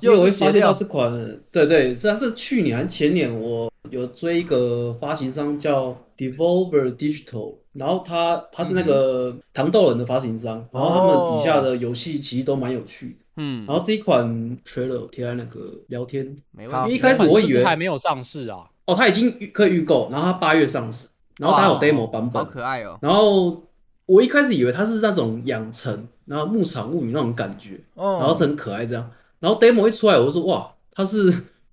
[0.00, 1.12] 因为又会发现到这款，
[1.50, 13.24] 对对，是它是去年还是前年，我有追一个发行商叫 Devolver Digital，然后他他是那个糖豆人的发行商，然后他们底下的游戏其实都蛮有趣的。
[13.36, 16.94] 嗯然，后这一款 trailer 贴在那个聊天，没问题。
[16.94, 18.58] 一开始我以为还没有上市啊。
[18.84, 22.98] 哦，他已经预可以预购，然后他八月上市，然后他有 demo 版本好，可爱哦。
[23.00, 23.62] 然后
[24.06, 29.10] 我一开始以为它是那种养成，然后牧场物语那种感觉，哦，然后是很可爱这样，
[29.42, 31.30] 然后 demo 一出来，我就说哇，它是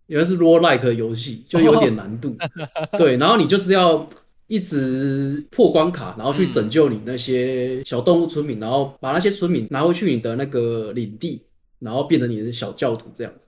[0.08, 2.36] 原来是 roll like 游戏，就有点难度，
[2.98, 4.06] 对，然后你就是要。
[4.52, 11.44] 一直破关卡，然后去拯救你那些小动物村民，然后把那些村民拿回去你的那个领地，
[11.78, 13.46] 然后变成你的小教徒这样子。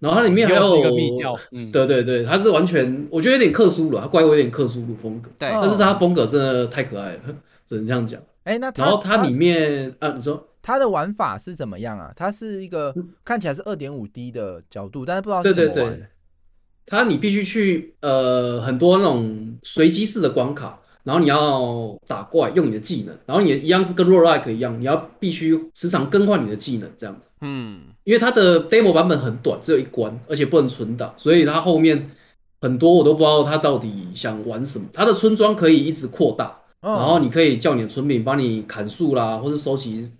[0.00, 7.20] 然后它里面还有一个密教，嗯，对对对，它是完全，我觉得有点克苏鲁，它怪物有点克苏鲁风格，对，哦但是它风格真的太可爱了，
[7.64, 8.20] 只能这样讲。
[8.42, 12.12] 哎，那然后它里面啊，你说它的玩法是怎么样啊？
[12.16, 12.94] 它是一个
[13.24, 16.06] 看起来是二点五 D 的角度，但是不知道是对对怎么玩对，
[16.86, 27.28] 它你必须去呃很多那种随机式的关卡，然后你要打怪用你的技能，然后你一样是跟 roguelike 一样，你要必须时常更换你的技能这样子。
[27.40, 32.10] 嗯，因为它的 demo 版本很短，只有一关，而且不能存档，所以它后面
[32.60, 34.86] 很多我都不知道它到底想玩什么。
[34.92, 40.10] 它的村庄可以一直扩大，嗯然后你可以叫你的村民帮你砍树啦，或是收集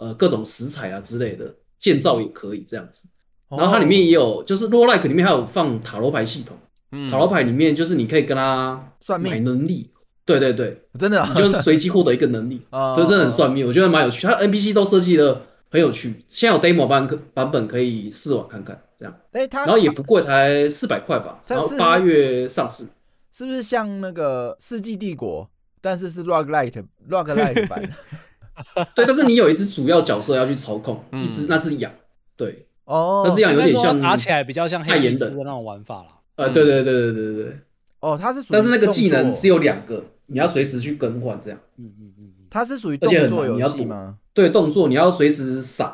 [0.00, 3.06] 呃各种食材啊之类的，建造也可以这样子。
[3.48, 6.56] 然后它里面也有，就是 r o like 里面还有放塔罗牌系统，
[6.92, 7.10] 嗯。
[7.10, 9.90] 塔罗牌里面就是你可以跟他算命，能力，
[10.24, 11.32] 对对对，真的啊？
[11.34, 12.94] 你就是随机获得一个能力， 哦。
[12.96, 14.26] 这真的很算命，我觉得蛮有趣。
[14.26, 22.84] 它 NPC 都设计的很有趣，现在有 demo 版可版本可以试玩看看，这样，哎，它然后也不贵，才四百块吧，然后八月上市。
[23.32, 25.44] 是不是像那个《世纪帝国》，
[25.80, 27.82] 但是是 roguelite roguelite 版？
[28.94, 31.90] 对，但是你有一只主要角色要去操控，嗯一只那只羊，
[32.36, 36.08] 对，哦，那只羊有点像应该说打起来比较像黑帝太严的那种玩法啦。
[36.36, 37.58] 呃，嗯对对对对对对对，
[38.00, 41.58] 哦，它是属于但是那个技能只有两个，你要随时去更换这样。
[41.76, 44.16] 嗯嗯嗯嗯，它是属于而且很动作游戏吗？
[44.32, 45.92] 对动作你要随时闪，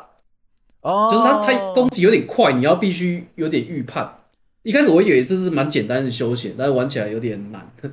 [0.81, 4.15] 哦，就是它它攻击有点快，你要必须有点预判。
[4.63, 7.69] 一开始我以为这是蛮简单的休闲，但是玩起来有点难，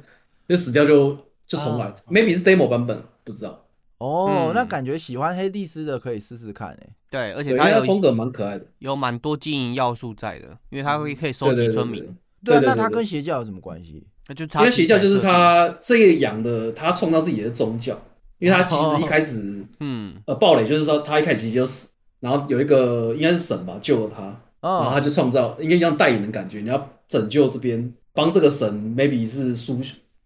[0.49, 3.64] 就死掉就就重来、啊 m a y b e 是 demo 版本，不知道。
[3.99, 4.53] 哦，嗯。
[4.55, 6.89] 那感觉喜欢黑帝斯的可以试试看诶。
[7.11, 8.67] 对，而对，因为且它有它风格蛮可爱的。
[8.79, 12.03] 有蛮多经营要素在的，因为它会可以收对对对对集村民，
[12.45, 14.07] 对啊，对对对那它跟邪教有什么关系？
[14.27, 18.01] 那就是因为邪教就是他这个养的，他创造自己的宗教，
[18.39, 24.23] 因为他其实一开始， 嗯，呃暴雷就是说他一开始其实就死，然后有一个应该是神吧救了他，
[24.63, 29.79] 然后他哦，就创造应该像代言的感觉，你要拯救这边，帮这个神 maybe 是苏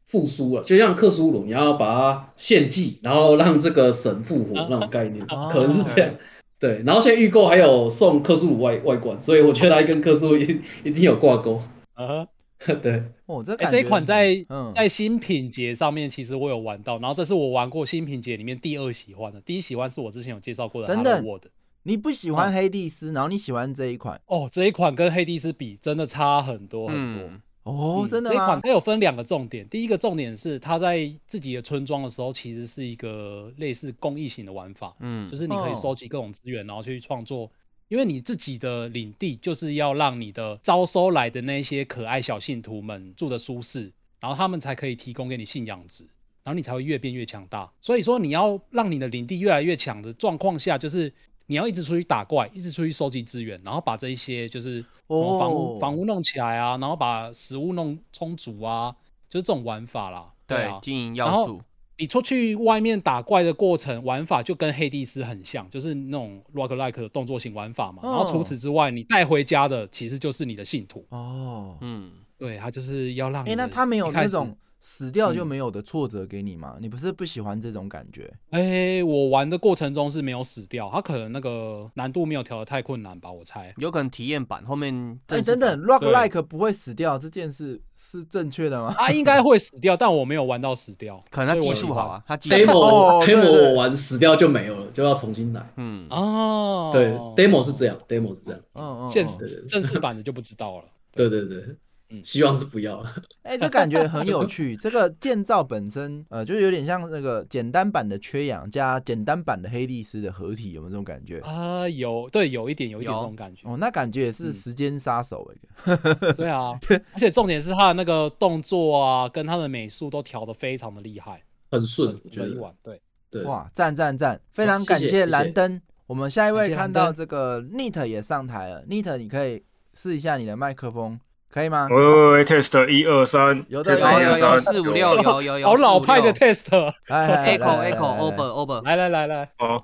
[0.08, 6.12] 复苏了，就像克苏鲁，你要把它献祭，然后让这个神复活那种概念，哦可能是这样。
[6.58, 11.62] 对，然后现在预购还有送克苏鲁外外观，所以我觉得它跟克苏鲁一 一定有挂钩。
[11.94, 12.26] 啊，
[12.82, 21.44] 对，哦，这哎、这一款在、嗯在新品节上面，其实我有玩到，然后这是我玩过新品节里面第二喜欢的，第一喜欢是我之前有介绍过的等等 World。
[21.84, 27.28] 你不喜嗯欢黑帝斯，然后你喜欢这一款哦，这一款跟黑帝斯比，真的差很多很多。
[27.28, 28.36] 嗯哦，嗯真的吗？
[28.36, 37.50] 这一款它有分两个重点，第一个重点是它在自己的村庄的时候，其实是一个类似公益型的玩法，嗯，就是你可以哦收集各种资源，然后去创作。
[37.88, 46.04] 因为你自己的领地就是要让你的招收来的那些可爱小信徒们住的舒适，然后他们才可以提供给你信仰值，
[46.44, 47.72] 然后你才会越变越强大。
[47.80, 51.10] 所以说你要让你的领地越来越强的状况下，就是
[51.48, 58.94] 你要一直出去打怪，一直出去收集资源，然后把这一些就是什么房屋、哦房屋弄起来啊，然后把食物弄充足啊，
[59.28, 60.30] 就是这种玩法啦。
[60.46, 61.60] 对经营然后要素，
[61.96, 68.02] 你出去外面打怪的过程玩法就跟黑帝斯很像，就是那种 rock like 的动作型玩法嘛。
[68.02, 71.04] 然后除此之外，你带回家的其实就是你的信徒。
[71.08, 76.76] 哦，嗯，对，他就是要让哎，你的那他没有那种死掉就嗯没有的挫折给你吗？
[76.80, 78.32] 你不是不喜欢这种感觉？
[78.50, 83.74] 哎，我玩的过程中是没有死掉，他可能那个难度没有调的太困难吧，我猜。
[83.78, 88.94] 有可能体验版后面哎，等等，rock like 不会死掉这件事是正确的吗？
[88.96, 95.68] 他应该会死掉，但我没有玩到死掉， 可能他技术好啊，他技术 demo demo 我玩死掉就没有了，就要重新来。
[95.76, 96.90] 嗯，哦。
[96.92, 98.60] 对，demo 是这样，demo 是这样。
[98.74, 100.84] 嗯嗯，现嗯实正式版的就不知道了。
[101.12, 101.64] 对对对，
[102.10, 103.04] 嗯希望是不要。
[103.42, 104.76] 哎、这感觉很有趣。
[104.80, 111.40] 这个建造本身，呃，就有点像那个简单版的缺氧加简单版的黑帝斯的合体，有没有这种感觉？
[111.40, 113.68] 啊，有对，有一点，有一点这种感觉。
[113.68, 115.50] 哦，那感觉也是嗯时间杀手
[115.84, 115.96] 哎、
[116.36, 116.78] 对啊，
[117.12, 122.74] 而且重点是他的那个动作啊，跟他的美术都调的非常的厉害，很顺，很我觉得一玩。
[122.82, 124.40] 对，对，哇，赞赞赞！
[124.52, 125.80] 非常感谢蓝灯。
[126.06, 131.88] 我们下一位看到这个 Neat 也上台了，Neat 你可以试一下你的麦克风，可以吗？
[131.90, 139.26] 喂喂喂，test 一二三，有的有有有四五六有有有，好老派的 test，来 echo echo over over，来来来。
[139.26, 139.76] 来，好，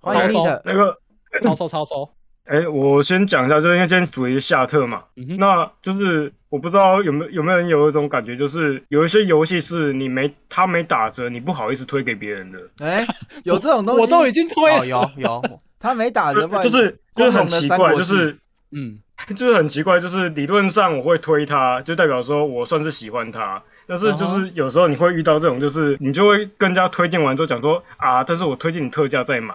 [0.00, 0.42] 欢迎。
[0.64, 0.96] 那个，
[1.42, 2.10] 超收超收。
[2.46, 13.06] 哎，我先讲一下，就是因为今天主题是夏特嘛，嗯，那就是我不知道有没有有没有人有一种感觉，就是有一些游戏是你没他没打折，你不好意思推给别人的， 哎、
[13.44, 14.88] 有这种东西，我都已经推。
[14.88, 18.36] 有有，他没打折，就是就是很奇怪，就是
[18.72, 18.98] 嗯，
[19.36, 23.62] 就是很奇怪，就是理论上我会推他，就代表说我算是喜欢他。
[23.86, 29.54] 但是就是有时候你会遇到这种，就是你就会跟人家推荐完之后讲说啊，但是我推荐你特价再买，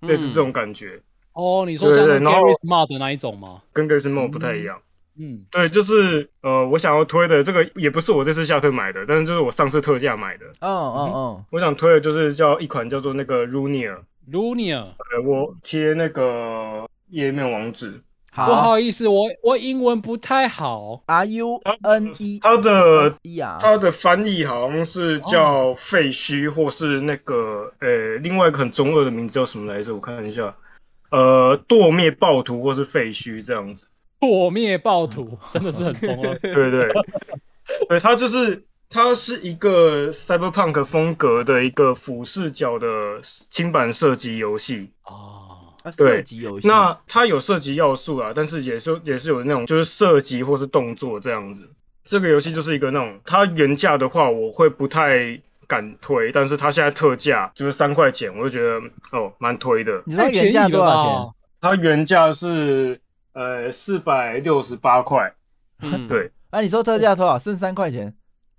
[0.00, 1.00] 类似这种感觉，
[1.32, 3.62] 哦，你说像 Gary Smart 的那一种吗？
[3.72, 4.78] 跟 g a r y Smart 不太一样。
[5.18, 10.46] 嗯，对，就是呃，我想要推的这个也不是我这次下推买的，但是就是我上次特价买的。
[10.60, 18.00] 嗯嗯嗯，我想推的就是叫一款叫做那个 Runia，Lunia，呃，我贴那个页面网址。
[18.34, 21.02] 不好好意思，我我英文不太好。
[21.06, 29.94] ，R U N E 它的 E 啊，它的翻译好像是叫废墟，或是那个呃，另外一个很中二的名字叫什么来着？
[29.94, 30.54] 我看一下，
[31.10, 33.86] 呃，堕灭暴徒或是废墟这样子。
[34.18, 36.38] 破灭暴徒真的是很中二。
[36.38, 36.88] 对 对，
[37.88, 42.86] 对，它就是它是一个 cyberpunk 风格的一个俯视角的
[43.50, 44.90] 轻版射击游戏。
[45.02, 46.24] 啊，啊对
[46.64, 51.68] 那它有涉及要素啊，但是也是也是有那种就是涉及或是动作这样子。
[52.04, 58.80] 这个游戏就是一个那种，它原价的话我会不太敢推，但是它现在特价就是三块钱，我就觉得
[59.12, 60.02] 哦蛮推的。
[60.06, 61.34] 你知道原价多少吧钱？？
[61.60, 63.00] 它原价是
[63.34, 65.32] 呃四百六十八块，
[65.80, 67.38] 嗯，对，啊，你说特价多少？
[67.38, 68.12] 剩三块钱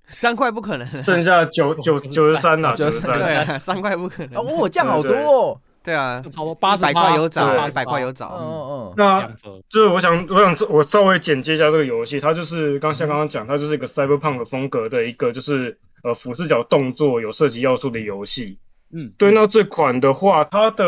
[0.08, 3.60] 三块不可能，剩下九九九十三了，九十三。
[3.60, 4.30] 三块不可啊！
[4.32, 5.62] 能，哦，降好多哦。
[5.84, 8.44] 对啊，就差不多八十百块有找，对一百块有嗯找，嗯。
[8.70, 9.30] 嗯，那。
[9.70, 18.60] 就是我想，我想我稍微简介一下这个游戏，它就是刚像刚刚讲，它就是一个 cyberpunk 风格的一个就是呃俯视角动作有射击要素的游戏。
[18.94, 20.86] 嗯，对，那这款的话，它的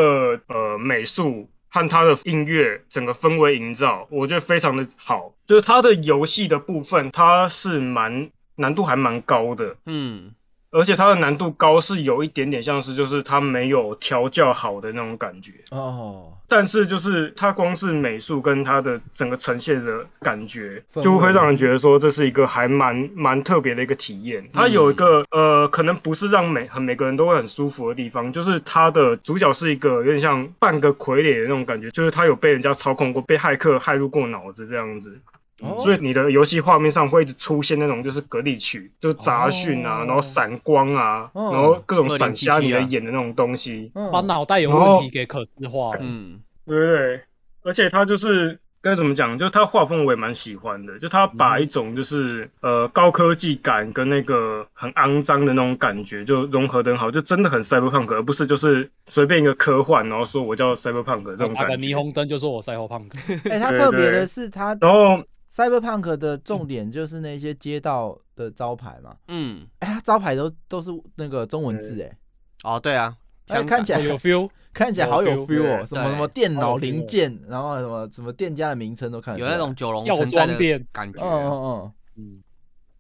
[0.48, 5.34] 呃美术和它的音乐整个氛围营造，我觉得非常的好。
[5.48, 10.32] 就是它的游戏的部分，它是蛮难度还蛮高的，嗯，
[10.72, 15.54] 而且它的难度高是有一点点像是就是它没有调教好的那种感觉。
[15.72, 24.50] 哦，但是就是它光是美术跟它的整个呈现的感觉，就会让人觉得说这是一个还蛮蛮特别的一个体验。
[24.54, 35.20] 它有一个呃，可能不是让每很每个人都会很舒服的地方，就是它的主角是一个有点像半个傀儡的那种感觉，就是他有被人家操控过，被骇客害入过脑子这样子。
[35.62, 35.80] 哦。
[35.82, 40.06] 所以你的游戏画面上会一直出现那种就是隔离区，就是杂讯啊，哦。
[40.06, 41.52] 然后闪光啊，哦。
[41.54, 43.92] 然后各种闪瞎你的2077啊眼的那种东西。
[43.96, 45.94] 嗯把脑袋有问题给可视化。
[45.94, 46.00] 了。
[46.02, 47.22] 嗯，对对对，
[47.64, 61.88] 而且他就是该怎么讲，就是他画风我也蛮喜欢的，就他把一种就是、呃高科技感跟那个很肮脏的那种感觉就融合得很好，就真的很 cyberpunk，而不是就是随便一个科幻，然后说我叫 cyberpunk 这种打个感觉。
[61.88, 63.18] 霓虹灯就说我赛后胖哥，
[63.50, 64.12] 哎，它对特别对。
[64.12, 65.24] 的是它然后
[65.56, 72.18] Cyberpunk 的重点就是那些街道的招牌嘛，嗯，哎，它招牌都都是那个中文字，哎，
[72.64, 73.16] 哦，对啊，
[73.48, 74.50] 看起来有 feel。
[74.74, 79.52] 看起来好有有 feel 什么什么电脑零件，然后什么什么店家的名称都看得出来。
[79.52, 81.54] 有那种九龙药城寨的感觉嗯嗯。
[81.54, 81.94] 嗯。
[82.18, 82.44] 嗯，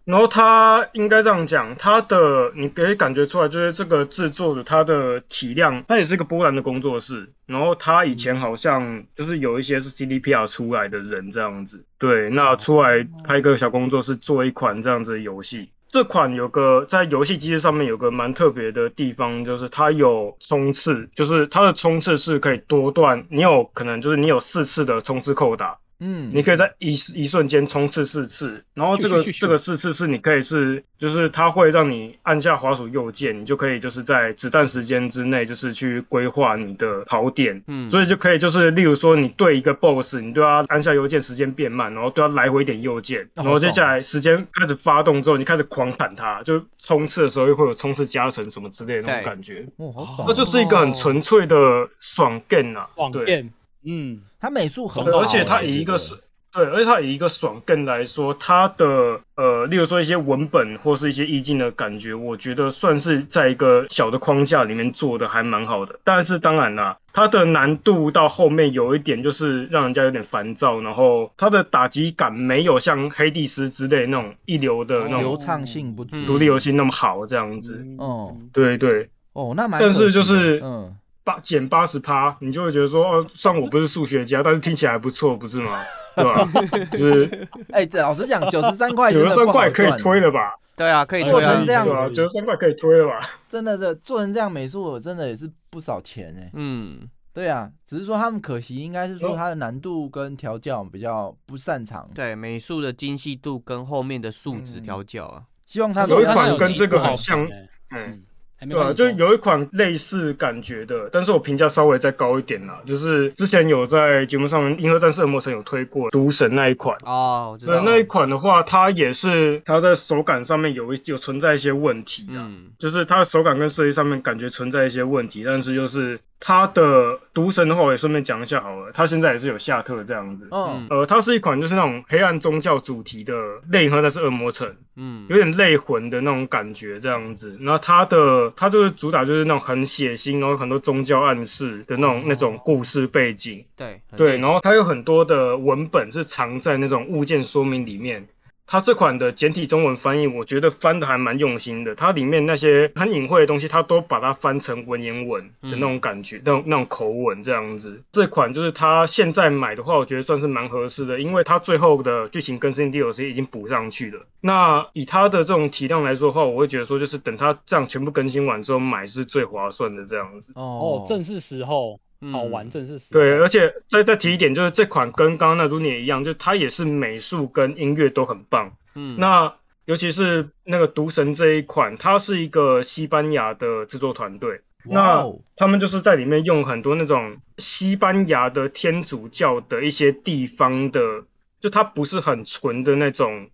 [0.06, 7.32] 然后他应该这样讲，他的你可以感觉出来，就是这个制作的他的体量，他也是一个波兰的工作室。
[7.48, 15.70] 然后他以前好像就是有一些是 CDPR 出来的人这样子，对，那出来开一个小工作室做一款这样子的游戏。
[15.88, 37.64] 这款有个在游戏机制上面有个蛮特别的地方，就是它有冲刺，就是它的冲刺是可以多段，你有可能就是你有四次的冲刺扣打，嗯，你可以在一一瞬间冲刺四次，然后这个咻咻咻咻这个四次是你可以是，就是它会让你按下滑鼠右键，你就可以就是在子弹时间之内，就是去规划你的跑点。
[37.68, 53.04] 嗯，所以就可以就是，例如说你对一个 BOSS，你对它按下右键，时间变慢，然后对它来回点右键，然后接下来时间开始发动之后，你开始狂砍它，就冲刺的时候又会有冲刺加成什么之类的那种感觉，哦，好爽哦，那就是一个很纯粹的爽 game 啊，对。
[53.04, 53.54] 网店，
[53.88, 56.20] 嗯，它美术很好，而且它我觉得以一个爽，
[56.54, 66.00] 对，而且它以一个爽更来说，它的呃，例如说一些文本或是一些意境的感觉，我觉得算是在一个小的框架里面做的还蛮好的。
[66.04, 77.84] 但是当然啦，它的难度到后面有一点就是让人家有点烦躁，然后它的打击感没有像黑帝斯之类那种一流的那种流畅性不足，嗯独立游戏那么好这样子。
[77.98, 85.84] 哦对对，哦，那蛮但是就是嗯，八减八十趴，你就会觉得说，哦，算我不是数学家， 但是听起来还不错，不是吗？
[86.16, 86.50] 对吧？
[86.92, 90.54] 就是哎，这老实讲，九十三块九十三块可以，推了吧？
[90.78, 91.74] 对啊，可以做成这。
[91.74, 91.86] 样？
[92.14, 93.30] 九十三块可以推了吧？
[93.50, 96.50] 真的这做成这样美术，我真的也是不少钱哎。
[96.54, 102.10] 嗯，对啊，只是说他们可惜，应该是说哦它的难度跟调教比较不擅长。
[102.14, 105.44] 对，美术的精细度跟后面的数值嗯调教啊。
[105.66, 107.50] 希望它有一它款跟这个好很像
[107.92, 108.24] 嗯，
[108.58, 112.80] 还没对啊，就有一款类似感觉的，但是我评价稍微再高一点啦。
[112.86, 116.98] 就是之前有在节目上面《银河战士恶魔城》有推过《毒神》那一款。
[117.04, 117.84] 哦，我知对道。
[117.84, 130.48] 那一款的话，它也是它在手感上面有一有存在一些问题啊，嗯就是它的手感跟设计上面感觉存在一些问题，但是就是它的毒神的话，我也顺便讲一下好了，它现在也是有下特这样子。
[130.52, 133.34] 嗯呃，它是一款就是那种黑暗宗教主题的
[133.70, 137.58] 《类银河战士恶魔城》，嗯有点类魂的那种感觉这样子。
[137.62, 143.66] 然后它的它就是主打就是那种很血腥，然后很多宗教暗示的那种、那种故事背景。
[143.76, 148.28] 对对，然后它有很多的文本是藏在那种物件说明里面。
[148.68, 151.94] 它这款的简体中文翻译，我觉得翻的还蛮用心的。
[151.96, 158.02] 它里面那些很隐晦的东西，它都把它翻成文言文的那种感觉，那种那种口吻这样子。
[158.12, 164.26] 这款就是它现在买的话，我觉得算是蛮合适的，因为它最后的剧情更新 DLC 已经补上去了。
[164.42, 170.52] 那以它的这种体量来说的话，我会觉得说，就是等它这样全部更新完之后买是最划算的这样子。
[170.56, 172.00] 哦哦，正是时候，
[172.32, 173.14] 好玩，嗯正是。
[173.14, 178.76] 对，而且再再提一点，就是这款跟刚刚那 Luni 一样，就它也是美术跟音乐都很棒。
[178.96, 191.26] 嗯，那尤其是那个《毒神》这一款，它是一个西班牙的制作团队，那哦他们就是在里面用很多那种西班牙的天主教的一些地方的，
[191.60, 193.50] 就它不是很纯的那种，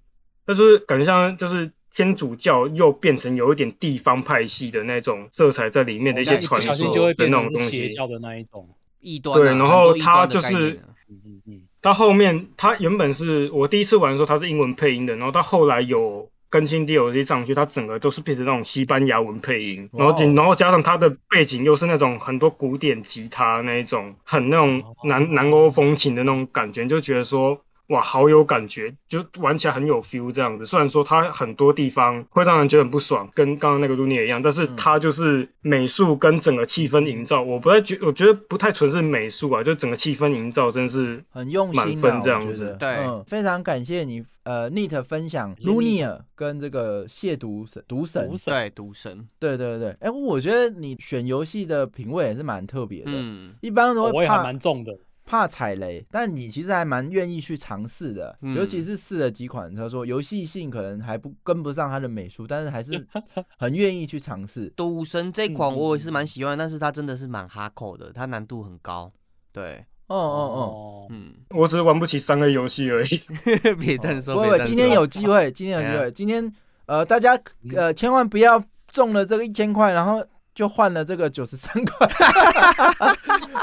[0.46, 6.74] 它就是感觉像就是天主教又变成有一点地方派系的那种色彩在里面的一些传说
[7.14, 7.88] 的那种东西。
[7.88, 8.70] 邪教的那一种。
[9.02, 27.62] 异端啊对然后很多异端的它就是概念啊嗯嗯嗯，它后面他原本是我第一次玩的时候，他是英文配音的，然后他后来有更新 DLC 上去，它整个都是变成那种西班牙文配音，然后然后加上他的背景又是那种很多古典吉他那一种，很那种南南欧风情的那种感觉，就觉得说。
[27.88, 30.66] 哇，好有感觉，就玩起来很有 feel 这样子。
[30.66, 42.76] 虽然说它很多地方会让人觉得很不爽，跟刚刚那个 l u n 一样，但是它就是美术跟整个气氛营造，我不太觉，我觉得不太纯是美术啊，就整个气氛营造真是很用心满分啊，这样子。
[42.80, 42.90] 对。
[42.90, 48.28] 嗯，非常感谢你呃 Neat 分享谢谢 Lunia 跟这个亵渎神毒神。
[48.30, 48.54] 毒，神。
[48.54, 54.98] 对，毒神，对对对，哎，我觉得你选游戏的品味也是蛮特别的，嗯，一般都我也还会怕蛮重的。
[55.32, 58.54] 怕踩雷，但你其实还蛮愿意去尝试的，嗯。
[58.54, 63.08] 尤其是试了几款，他说游戏性可能还不跟不上它的美术，但是还是
[63.58, 64.68] 很愿意去尝试。
[64.76, 69.10] 赌神这款嗯我也是蛮喜欢，但是它真的是蛮哈口的，它难度很高。
[69.54, 73.22] 对，哦哦哦，嗯，我只是玩不起三 A 游戏而已。
[73.64, 76.54] 哦，别这样说，今天有机会， 今天有机哎会，今天
[76.88, 77.40] 呃，大家
[77.74, 80.22] 呃千万不要中了这个一千块，然后
[80.54, 82.10] 就换了这个九十三块，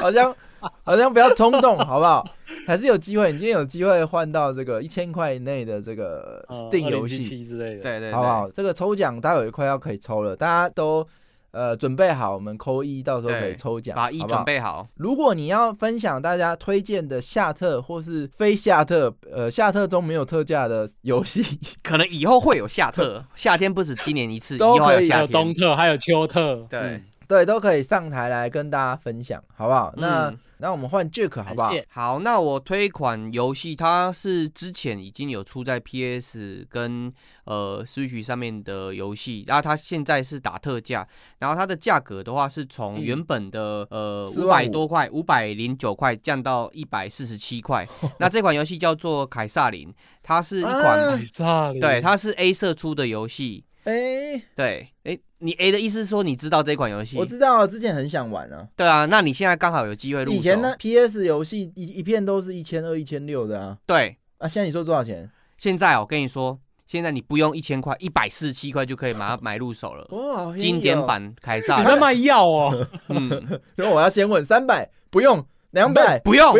[0.01, 0.35] 好像
[0.85, 2.27] 好像不要冲动，好不好？
[2.67, 7.83] 还是有机会，你今天有机会换到这个一千块以内的这个呃 Steam 游戏，之类的。
[7.83, 8.51] 对对对，好不好？
[8.51, 11.07] 这个抽奖待会有一块要可以抽了，大家都
[11.51, 14.87] 呃准备好，我们扣一，到时候可以抽奖，把一准备好。
[14.97, 21.43] 如果你要分享大家推荐的夏特或是非夏特，呃，夏特中没有特价的游戏，
[21.83, 25.55] 可能以后会有夏特， 夏天不止今年一次，以都后还可以有冬。
[25.55, 26.67] 特，还有秋特。
[26.69, 29.93] 对嗯，对，都可以上台来跟大家分享，好不好？
[29.97, 31.73] 那、嗯那我们换 Jack 好不好？
[31.89, 37.11] 好，那我推一款游戏，它是之前已经有出在 PS 跟
[37.45, 41.07] 呃 Switch 上面的游戏，然后它现在是打特价，
[41.39, 44.49] 然后它的价格的话是从嗯原本的、呃五。
[44.49, 47.87] 百多块，五百零九块降到一百四十七块。
[48.19, 53.63] 那这款游戏叫做凯撒林，它是一款、对，它是 A 社出的游戏。
[53.85, 57.16] 哎、对，哎，你 A 的意思是说你知道这款游戏？
[57.18, 58.66] 我知道，之前很想玩啊。
[58.76, 60.36] 对啊，那你现在刚好有机会入手。
[60.36, 63.76] 以前呢，PS 游戏一一片都是一千二、一千六的啊。
[63.86, 65.30] 对，啊，现在你说多少钱？
[65.57, 70.07] 现在我跟你说，现在你不用一千块，一百四十七块就可以把它买入手了。
[70.11, 70.97] 哇，好哦经典。
[71.07, 72.89] 版凯撒林，你在卖药哦？
[73.09, 76.55] 嗯，然后我要先问，三百不用，两百不用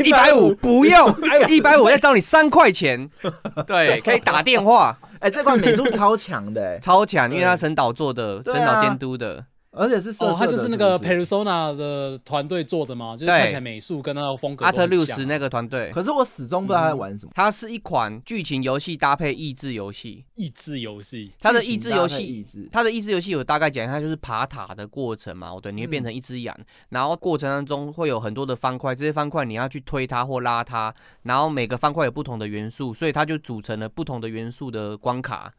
[0.00, 3.08] 一百五不用，150一百五再找你三块钱，
[3.66, 7.44] 对，可以打电话，哎、这款美术超强的、哎， 超强，因为对。
[7.44, 8.56] 它神导做的，对啊。
[8.56, 9.44] 神导监督的，
[9.74, 17.32] 而且是色色的哦，他就是那个 Persona 的团队做的嘛，就是看起来美术跟那个风格阿特六十那个团队，可是我始终不知道他在玩什么。
[17.34, 21.32] 它是一款剧情游戏搭配益智游戏，益智游戏。
[21.40, 25.90] 它的益智游戏它的益智游戏有大概讲一下，就是爬塔的过程嘛，对，你会嗯。
[25.90, 26.56] 变成一只羊，
[26.90, 35.52] 然后过程当中会有很多的方块，这些方块你要去推它或拉它，然后每个方块有不同的元素，所以它就组成了不同的元素的关卡。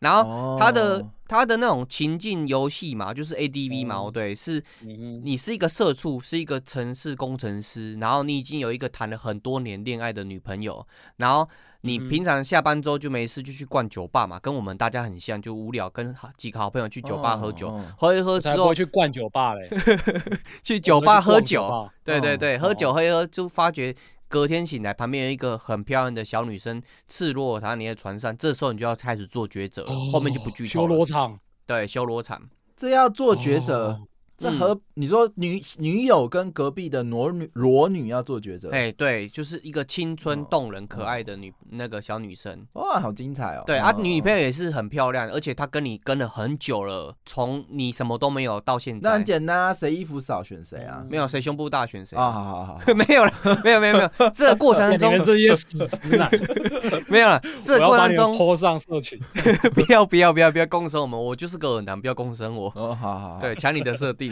[0.00, 4.62] 然后哦它的、它的那种情境游戏嘛，就是 ADV 嘛，哦对，是
[5.24, 10.86] 你是一个社畜，是一个城市工程师，然后你已经有一个谈了很多年恋爱的女朋友，
[11.16, 11.48] 然后
[11.80, 19.68] 你平常下班之后就没事就去逛酒吧嘛，跟我们大家很像，就无聊跟好几个好朋友去酒吧喝酒，哦喝一喝之后去灌酒吧嘞。
[20.62, 23.94] 去酒吧喝我酒，对对对，喝酒哦喝一喝就发觉。
[24.28, 30.88] 隔天醒来，旁边有一个很漂亮的小女生赤裸躺在你的床上，这时候你就要开始做抉择了，后面就不剧透了。
[30.88, 31.04] 修罗。
[31.04, 31.38] 场。
[31.66, 34.07] 对，修罗场，这要做抉择，哦
[34.38, 42.64] 这和你说女女友跟隔壁的裸女裸女要做抉择，哎、对，就是一个青春哦动人、可爱的女那个小女生。
[42.74, 43.64] 哇，好精彩哦！
[43.66, 51.04] 对啊，女女朋友也是很漂亮，而且她跟你跟了很久了，从你什么都没有到现在那很，简单啊，谁衣服少选谁啊？
[51.10, 53.32] 没有谁胸部大选谁啊，好好好， 没有了，
[53.64, 56.30] 没有没有 没有，这个过程中这些死直男，
[57.08, 59.18] 没有了，这过程中拖上社群。
[59.74, 62.72] 不要不要不要不要攻审我们，我就是个耳男，不要攻审我。
[62.76, 64.27] 哦，好好好，对，抢你的设定。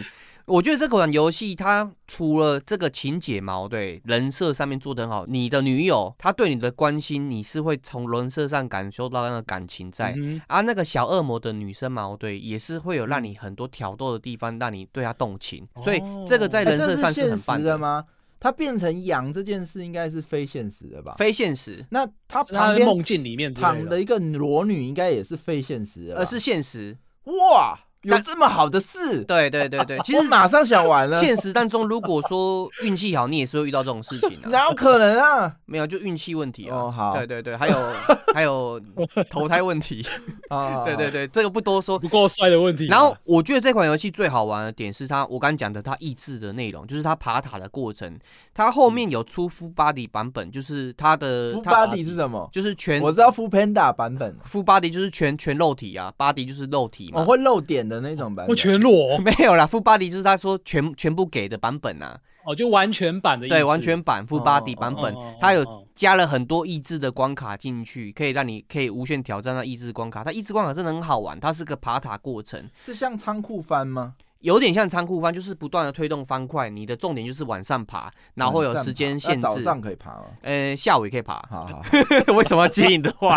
[0.46, 10.14] 我觉得这款游戏它除了这个情节矛，对人设上面做得很好，你的女友她对你的关心，你是会从人设上感受到那个感情在。
[10.16, 17.78] 嗯啊，那个小恶魔的女生矛，对，也是会有让你很多挑逗的地方，让你对她动情，所以这个在哎人设上是很棒现实的？
[17.78, 18.04] 吗？
[18.38, 21.16] 它变成羊这件事应该是非现实的吧？
[21.18, 26.96] 非现实，那它是他的旁边梦境里面躺的一个裸女应该也是非现实的，而是现实。
[27.24, 27.76] 哇，
[28.06, 29.22] 有这么好的事？
[29.24, 35.52] 对对对对， 其实马上想完了，现实当中，如果说运气好，你也是会遇到这种事情的、 哪有可能啊？
[35.66, 36.76] 没有，就运气问题啊。
[36.76, 37.92] 哦好对对对，还有
[38.32, 38.80] 还有
[39.28, 40.06] 投胎问题。
[40.48, 41.98] 啊，对对对，这个不多说。
[41.98, 42.86] 不够帅的问题。
[42.86, 48.16] 然后我觉得这款游戏最好玩的点是它，我刚刚讲的它益智的内容，就是它爬塔的过程。
[48.54, 52.48] 它后面有出 Full Body 版本，就是它的，Full Body 是什么？
[52.52, 57.20] 就是全我知道 Full Panda 版本，Full Body 就是全全肉体啊，Body 就是肉体嘛。
[57.20, 58.56] 我会露点的那种版会本。
[58.56, 63.54] 全裸 没有啦，Full Body 就是他说全全部给的版本啊，哦，就完全版的意思。
[63.54, 70.22] 对，完全版 Full 哦 Body 哦版本它有哦加了很多益智的关卡进去，可以让你可以无限挑战那益智关卡。
[70.22, 74.14] 它益智关卡真的很好玩，它是个爬塔过程，是像仓库翻吗？
[74.46, 79.40] 有点像仓库方，就是不断的推动方块，你的重点就是往上爬，然后有时间限制。
[79.42, 80.26] 那早上可以爬吗？
[80.42, 81.34] 呃，下午也可以爬。
[81.50, 81.82] 好好，
[82.32, 83.36] 为什么要接你的话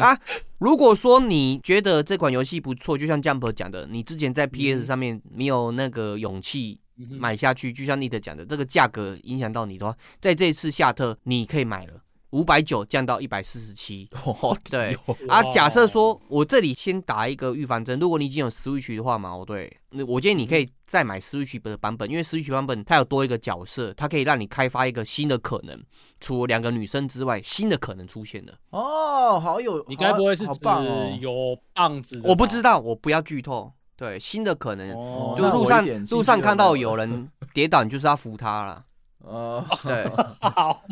[0.00, 0.18] 啊？
[0.56, 12.00] 如果说你觉得这款游戏不错，就像 Jump 讲的，你之前在 PS 上面没有那个勇气买下去，就像 Nita 讲的，这个价格影响到你的话，在这一次夏特你可以买了。
[12.34, 14.10] 五百九降到一百四十七
[14.68, 15.40] 对啊。
[15.52, 25.80] 假设说我这里先打一个预防针，如果你已经有 Switch 的话嘛，哦对，那我建议你可以再买 Switch 的版本，因为 Switch 版本它有多一个角色，它可以让你开发一个新的可能，
[26.18, 28.52] 除了两个女生之外，新的可能出现了。
[28.70, 30.66] 哦，好有，你该不会是好指？
[31.20, 32.20] 有棒子？
[32.24, 33.72] 我不知道，我不要剧透。
[33.96, 38.84] 对，新的可能，哦，就路上路上看到有有人跌倒，你就是要扶他了。
[39.24, 40.04] 呃，对
[40.50, 40.82] 好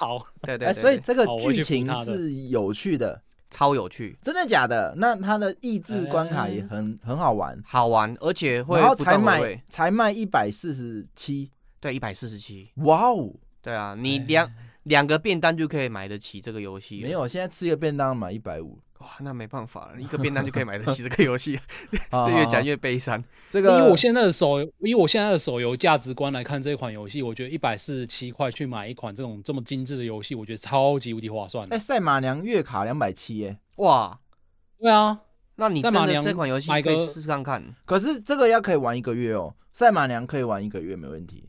[0.00, 0.16] 好，
[0.48, 3.20] 哎，对对所以这个剧情是有趣的，
[3.50, 4.94] 超有趣，真的假的？
[4.96, 9.62] 那它的益智关卡也很很好玩，好玩，而且会然后才卖。
[9.68, 12.70] 才卖一百四十七，对，一百四十七。
[12.76, 13.30] 哇哦！
[13.60, 14.50] 对啊，你两
[14.84, 17.02] 两个便当就可以买得起这个游戏。
[17.02, 21.58] 没，有，现在吃一个便当买一百五，哇，那没办法了，一个便当就可以买得起 这个游戏，
[21.90, 23.22] 这这越讲越悲伤。
[23.48, 31.74] 这个以我现在的手，以我现在的手游价值观来看，这款游戏，我觉得一百四十七块去买一款这种这么精致的游戏，我觉得超级无敌划算的。
[31.74, 34.20] 哎，赛马娘月卡两百七耶，哇，
[34.78, 35.18] 对啊，
[35.56, 37.74] 那你真的在马娘这款游戏可以试试看看。
[37.86, 41.48] 可是这个要可以玩一个月哦，赛马娘可以玩一个月没问题。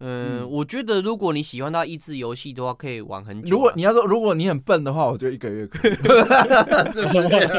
[0.00, 3.50] 嗯，嗯我觉得如果你喜欢到益智游戏的话，可以玩很久啊。
[3.50, 5.92] 如果你要说如果你很笨的话，我就一个月可以，
[6.92, 7.12] 是不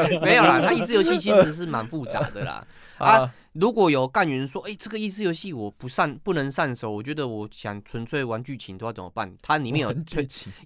[0.08, 0.20] 是？
[0.22, 2.66] 没有啦，它益智游戏其实是蛮复杂的啦。
[3.02, 9.34] 啊，如果有干员说，哎、这个益智游戏我不上不能上手，我觉得我想纯粹玩剧情的话怎么办？
[9.42, 9.96] 它里面有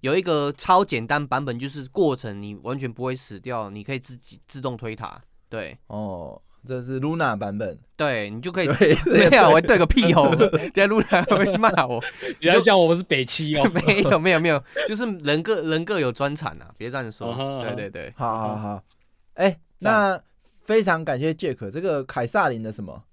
[0.01, 5.21] 有一个超简单版本，就是过程你完全不会死掉，你可以自己自动推塔。
[5.47, 8.67] 对哦，这是 Luna 版本，对，你就可以。
[8.67, 8.97] 对，
[9.29, 10.35] 没有，我对个屁哦！
[10.35, 12.03] 等下录来会骂我。
[12.39, 13.63] 你要讲我们是北七哦。
[13.85, 17.33] 没有没有没有，就是人各人各有专长啊，别这样说。
[17.63, 18.83] 对对对，好好好，
[19.35, 20.19] 哎，那
[20.63, 23.03] 非常感谢 Jack，这个凯撒林的什么？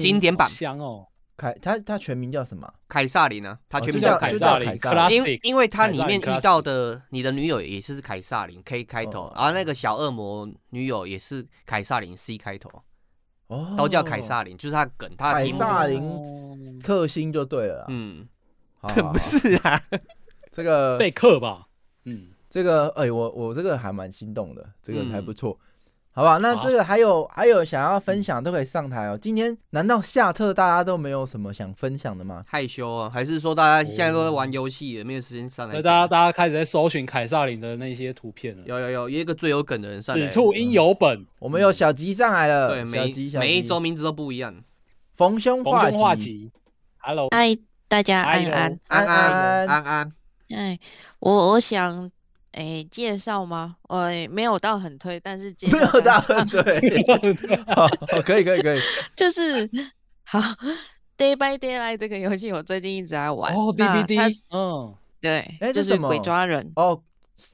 [0.00, 0.48] 经典版。
[0.48, 1.06] 好香哦，
[1.40, 2.70] 凯，他他全名叫什么？
[2.86, 5.16] 凯撒林啊，他哦全名叫凯就叫就撒林。
[5.16, 9.32] 因为因为他里面遇到的你的女友也是凯撒林 K 开头，哦。
[9.34, 12.70] 然后那个小恶魔女友也是凯撒林 C 开头，
[13.46, 16.22] 哦，都叫凯撒林，就是他梗，他凯撒林哦。
[16.84, 17.86] 克星就对了。
[17.88, 18.28] 嗯，
[18.82, 19.82] 不是啊，
[20.52, 21.66] 这个贝克吧？
[22.04, 25.58] 嗯，这个，哎、我我这个还蛮心动的，这个还嗯不错，
[26.12, 26.38] 好不好？
[26.40, 29.16] 那好这个还有还有想要分享都可以上台哦。
[29.16, 32.44] 今天难道夏特大家都没有什么想分享的吗？
[32.48, 35.74] 害羞啊，还是说大家现在都在玩游戏也，没有时间上来？
[35.76, 38.62] 那大家大家开始在搜寻凯撒林的那些图片了。
[38.66, 44.54] 有有有，有一个最有梗的人上来此，处应有本，我们有小吉上来了，对，小每吉小吉每一周名字都不一样。
[45.16, 46.50] 逢凶逢化凶化吉
[46.98, 47.56] ，Hello，嗨，
[47.86, 48.78] 大家安安。
[48.88, 50.12] 安安安安，
[50.48, 50.78] 哎，
[51.20, 52.10] 我我想，
[52.52, 53.76] 哎，介绍吗？
[53.88, 56.62] 我没有到很推，但是介绍没有到很推，
[57.74, 57.86] 好，
[58.24, 58.80] 可以可以可以，
[59.14, 59.68] 就是
[60.24, 60.40] 好。
[61.16, 63.54] Day by Daylight 这个游戏我最近一直在玩。
[63.54, 66.98] 哦，DVD，嗯，对哎，就是鬼抓人，哦，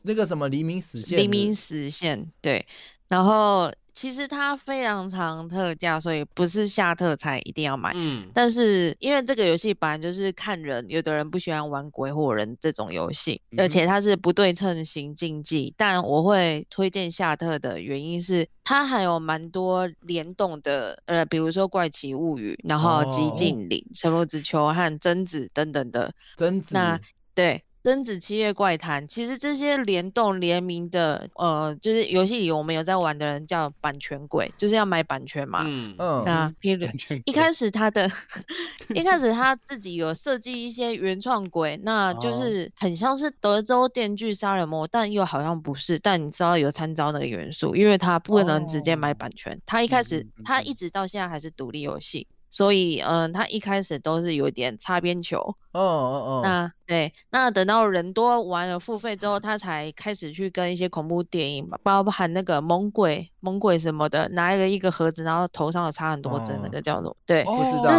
[0.03, 2.31] 那个什么黎明死线，黎明死线。
[2.41, 2.65] 对，
[3.09, 7.91] 然后其实它非常常特价，所以不是下特才一定要买。
[7.95, 15.73] 嗯，但是因为这个游戏本来就是看人，有的人不喜欢玩鬼火人这种游戏，嗯而且它是不对称型竞技。
[15.79, 26.13] 但我会推荐夏特的原因是，它还有蛮多联动的，呃，比如说怪奇物语，然后极哦境岭、神魔之丘和贞子等等的。
[26.37, 27.01] 贞子，那
[27.35, 35.63] 对，贞子七夜怪谈，其实这些联动联名的，呃，就是游戏里我们有在玩的人叫版权鬼，就是要买版权嘛。
[35.65, 36.85] 嗯嗯，那譬如
[37.27, 38.11] 一开始他的
[38.93, 45.97] 一开始他自己有设计一些原创鬼，那就哦是很像是德州电锯杀人魔，但又好像不是。
[46.01, 49.57] 但你知道有参照那个元素，因为他不能直接买版权。
[49.65, 55.39] 他一开始嗯嗯嗯嗯他一直到现在还是独立游戏，所以嗯，他一开始都是有点擦边球。
[55.73, 67.15] 哦哦哦，那对，那等到人多完了付费之后，他才开始去跟一些恐怖电影，包含那个猛鬼、猛鬼什么的，拿一个一个盒子，然后头上有插很多针，那哦个叫什么？
[67.27, 67.99] 对，不知道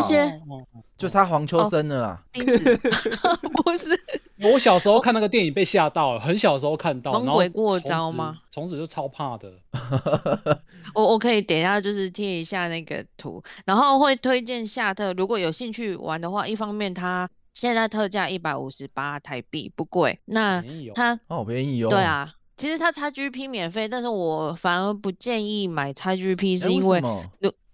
[0.98, 2.24] 就差黄秋哦生了啦。
[2.34, 2.78] 钉子
[3.64, 3.90] 不是
[4.42, 8.38] 我小时候看那个电影被吓到了，很小时候看到，猛鬼过招吗？
[8.52, 9.52] 从此就超怕的。
[10.96, 20.18] 我我可以等一下就是贴一下那个图，然后会推荐夏特，如果有兴趣玩的话，一方面它现在特价一百五十八台币，不贵。
[20.26, 20.64] 那
[20.96, 21.90] 它哦，好便宜哦。
[21.90, 27.24] 对，啊，其实它 XGP 免费，但是我反而不建议买 XGP，是哎因为为什么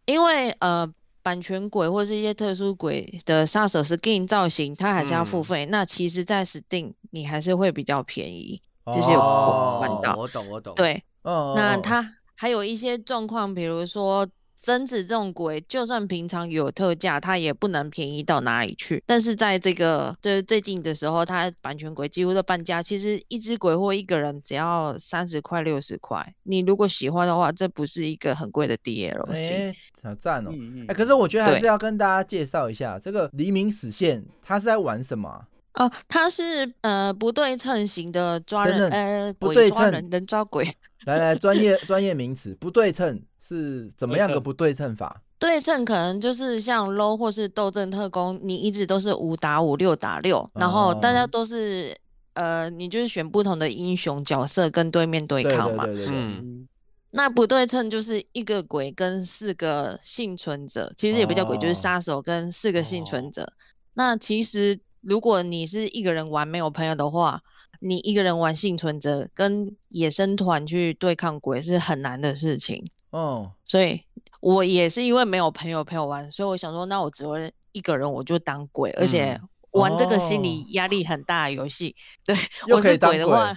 [0.05, 0.85] 因为呃
[1.23, 5.65] 版权鬼或是一些特殊鬼的杀手 skin 造型，它还是要付嗯费。
[5.65, 8.61] 那其实，在 Steam 你还是会比较便宜。
[8.85, 12.05] 就是有玩到我懂我懂。，对，那它
[12.35, 14.27] 还有一些状况，比如说
[14.63, 19.03] 贞子这种鬼，就算平常有特价，它也不能便宜到哪里去。
[19.05, 22.81] 但是在这个就是最近的时候，它版权鬼几乎都半价。
[22.81, 26.25] 其实一只鬼或一个人只要三十块、六十块。
[26.43, 29.53] 你如果喜欢的话，这不是一个很贵的 DLC。
[29.53, 30.49] 哎，好赞哦。
[30.53, 35.45] 嗯嗯哎，可是我觉得还是要跟大家介绍一下这个黎明死线，它是在玩什么啊？
[35.73, 40.73] 哦，它是呃不对称型的抓人，等等呃不对称鬼抓人，人抓鬼。
[41.03, 45.21] 来来，专业专业名词，不对称是怎么样个不对称法？
[45.37, 51.93] 对称可能就是像 low 或是斗阵特工，你一直都是五打五、六打六，然后大家哦都是
[52.33, 55.85] 呃，你就是选不同的英雄角色跟对面对对抗嘛。
[55.85, 56.67] 对对对对，嗯，嗯
[57.11, 63.51] 那不对称就是一个鬼跟四个幸存者，其实也不叫鬼，就是哦杀手跟四个幸存者。
[63.95, 67.41] 那其实如果你是一个人玩没有朋友的话，
[67.81, 72.83] 你一个人玩幸存者跟野生团去对抗鬼是很难的事情。
[73.13, 74.01] 哦，所以
[74.41, 79.49] 我也是因为没有朋友陪我玩，所以我想说，那我只会一个人，我就当鬼，而且嗯。
[79.73, 80.65] 玩这个心理哦。
[80.73, 81.95] 压力很大的游戏。
[82.23, 82.35] 对
[82.69, 83.51] 我是鬼鬼的话，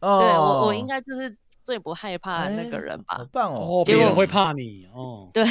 [0.00, 3.16] 哦，对我我应该就是最不害怕的那个哎人吧。
[3.18, 3.84] 好棒哦哦，。
[3.84, 5.28] 结果别人会怕你哦。
[5.32, 5.44] 对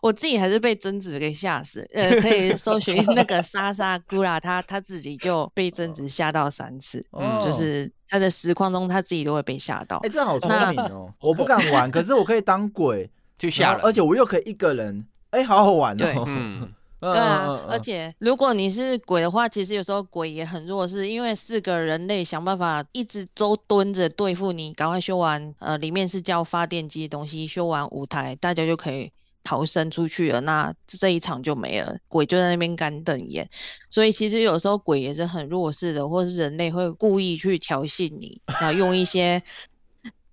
[0.00, 10.08] 我自己还是被贞子给吓死，呃，可以搜寻那个莎莎古拉，他他自己就被贞子吓到三次，哦就是他的实况中他自己都会被吓到哎，。
[10.08, 11.12] 这好聪明哦！
[11.20, 16.24] 我不敢玩，可是我可以当鬼，去吓人，而且我又可以一个人，哎，好好玩对哦。
[16.26, 29.10] 嗯，对对啊，而且如果你是鬼的话，其实有时候鬼也很弱势，因为四个人类想办法一直都蹲着对付你，赶快修完，呃，里面是叫发电机的东西，修完舞台，大家就可以
[29.44, 30.40] 逃生出去了。
[30.40, 33.48] 那这一场就没了，鬼就在那边干瞪眼。
[33.88, 39.40] 所以其实有时候鬼也是很弱势的，或是人类会故意去调戏你，然后用一些。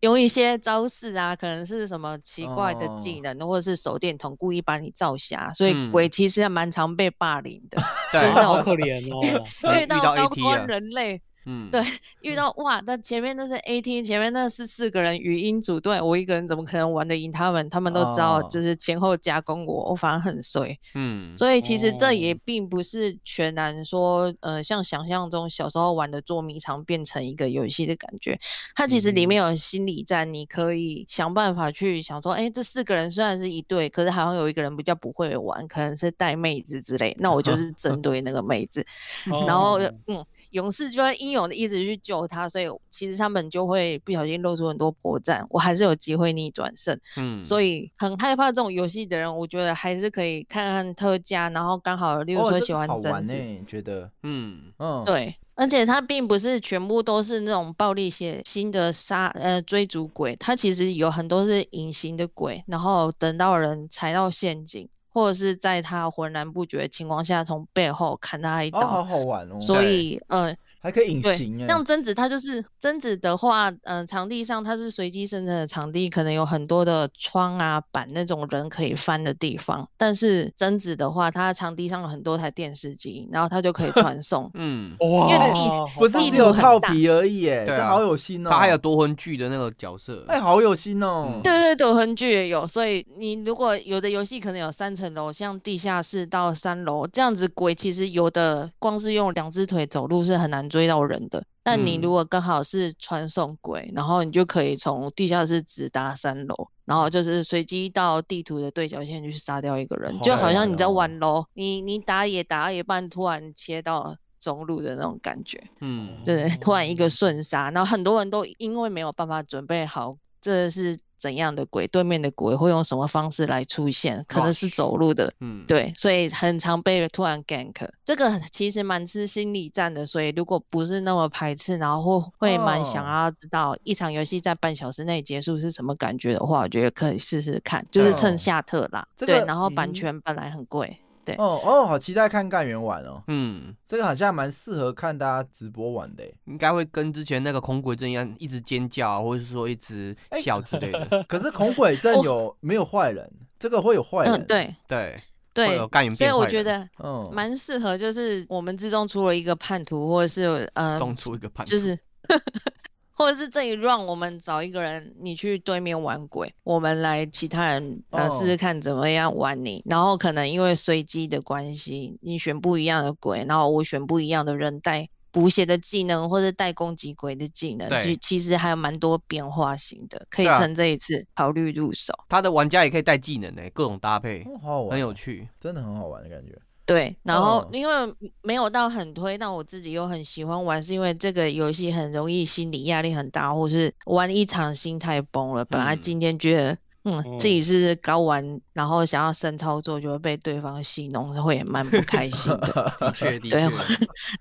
[0.02, 7.82] 用一些招式啊，可能是什么奇怪的技能，或者是手电筒故意把你照瞎，所以嗯鬼其实还蛮常被霸凌的。
[8.12, 9.22] 对真的好可怜哦。
[9.82, 11.82] 遇到高端啊人类，嗯，对，
[12.22, 17.70] 遇到哇，那前面那是 AT，前面那是四个人语音组队，我一个人怎么可能玩得赢他们？
[17.70, 20.78] 他们都知道，哦就是前后夹攻我，我反而很衰。
[20.96, 28.40] 嗯，所以其实这也哦并不是全然说，呃，像想象中小时候玩的捉迷藏变成一个游戏的感觉。
[28.76, 38.84] 它其实里面有心理战，你可以想办法去想说，哎，这四个人虽然是一队，可是好像有一个人比较不会玩，可能是带妹子之类，那我就 是针对那个妹子。
[39.48, 47.00] 然后哦嗯，勇士就会英一直去救他，所以其实他们就会不小心露出很多破绽，我还是有机会逆转胜。
[47.18, 53.36] 嗯，所以很害怕这种游戏的人，我觉得还是可以看看特价，然后刚好，例如说喜欢好贞子，
[53.68, 55.36] 觉得，嗯，嗯，，对。
[55.58, 69.04] 而且它并不是全部都是那种暴力血腥的杀呃追逐鬼，它其实有很多是隐形的鬼，然后等到人踩到陷阱，或者是在他浑然不觉的情况下从背后砍他一哦，好刀。
[69.06, 69.58] 好玩哦。
[69.62, 70.54] 所以呃，
[70.86, 79.90] 还可以隐形，哎，像贞子，它就是贞子的话，嗯、场地上它是随机生成的场地，可能有很多的窗啊、板那种人可以翻的地方。
[79.98, 84.48] 但是贞子的话，它场地上有很多台电视机，然后它就可以传送。
[84.54, 88.50] 嗯，哇，因为地不是棒只有套皮而已，哎，对啊这好有心哦。
[88.52, 91.42] 他还有夺魂剧的那个角色，哎，好有心哦嗯。
[91.42, 101.42] 对对对，横剧也有，所以你如果有的游戏可能有三层楼，像地下室到三楼这样子，鬼其实有的光是用两只腿走路是很难追到人的。
[101.64, 115.58] 但你嗯如果刚好是传送轨，然后你就可以从地下室直达三楼，然后就是随机到地图的对角线去杀掉一个人，就好像你在玩楼，你你打野打到一半，突然切到中路的那种感觉。
[115.80, 133.26] 嗯，对，突然一个瞬杀，然后很多人都因为没有办法准备好这是怎样的鬼，对面的鬼会用什么方式来出现，可能是走路的，嗯，对，所以很常被突然 gank，这个其实蛮吃心理战的，所以如果不是那么排斥，然后会会蛮想哦。
[133.26, 139.26] 要知道一场游戏在半小时内结束是什么感觉的话，我觉得可以试试看，就是哦趁夏特啦，这。
[139.26, 139.94] 对，然后版嗯。
[139.96, 146.34] 权本来很贵，对，哦哦，好期待看干员玩哦，嗯，这个好像蛮适合看大家直播玩的欸。
[146.46, 151.24] 应该会跟之前那个恐鬼阵一样，一直尖叫啊，或者是说一直哎笑之类的。
[151.28, 153.30] 可是恐鬼阵有没有坏人？
[153.58, 154.34] 这个会有坏人？
[154.34, 155.18] 嗯，，对对，会
[155.54, 161.98] 对有，干员所以变坏人我觉得嗯，蛮适合，就是我们之中出了一个叛徒，或者是呃，中出一个叛徒，就是
[163.16, 175.08] 或者是这一 round 我们找一个人，你去对面玩鬼，我们来其他人呃哦试试看怎么样玩你，然后可能因为随机的关系，你选不一样的鬼，然后我选不一样的人带。
[175.32, 182.14] 补血的技能或者带攻击鬼的技能，对其其实还有蛮多变化型的，可以趁这一次考虑入手。
[182.30, 185.46] 他的玩家也可以带技能呢，各种搭配，哦好好玩，很有，趣。
[185.60, 186.58] 真的很好玩的感觉。
[186.86, 187.94] 对，然后哦因为
[188.42, 195.66] 没有到很推，但我自己又很喜欢玩，是因为这个游戏很容易心理压力很大，或是玩一场心态崩了。
[195.66, 196.78] 本来嗯今天觉得。
[197.08, 202.92] 嗯，嗯自己是高玩，然后想要深操作，就会被对方戏弄，会也蛮不开心的。
[203.20, 203.40] 对，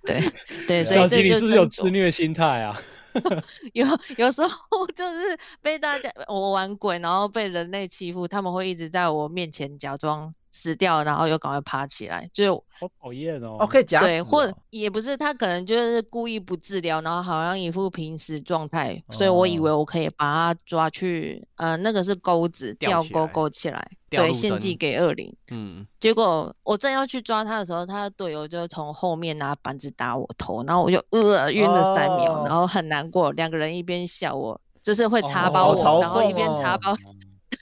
[0.02, 0.32] 对
[0.66, 2.74] 对，所以这就是有自虐心态啊？
[3.74, 3.86] 有
[4.16, 4.50] 有时候
[4.94, 13.56] 就是被大家我玩鬼，然后被人类欺负，他们会一直在我面前假装死掉，然后又赶快爬起来，就是好讨厌哦。
[13.58, 14.54] 哦，可以假死对，或哦。
[14.70, 19.78] 也不是他可能就是故意不治疗，然后好像一副平时状态，所以我以为哦。
[19.78, 25.34] 我可以把他抓去，呃，那个是钩子，吊钩吊起来钩起来，对，献祭给恶灵。
[25.50, 32.44] 嗯，结果我正要去抓他的时候，他的队友就从后面拿板子打我头，然后我就呃晕了三秒，哦。
[32.46, 36.96] 然后很难过，两个人一边笑我，就是会插哦包我，好嘲然后一边插包，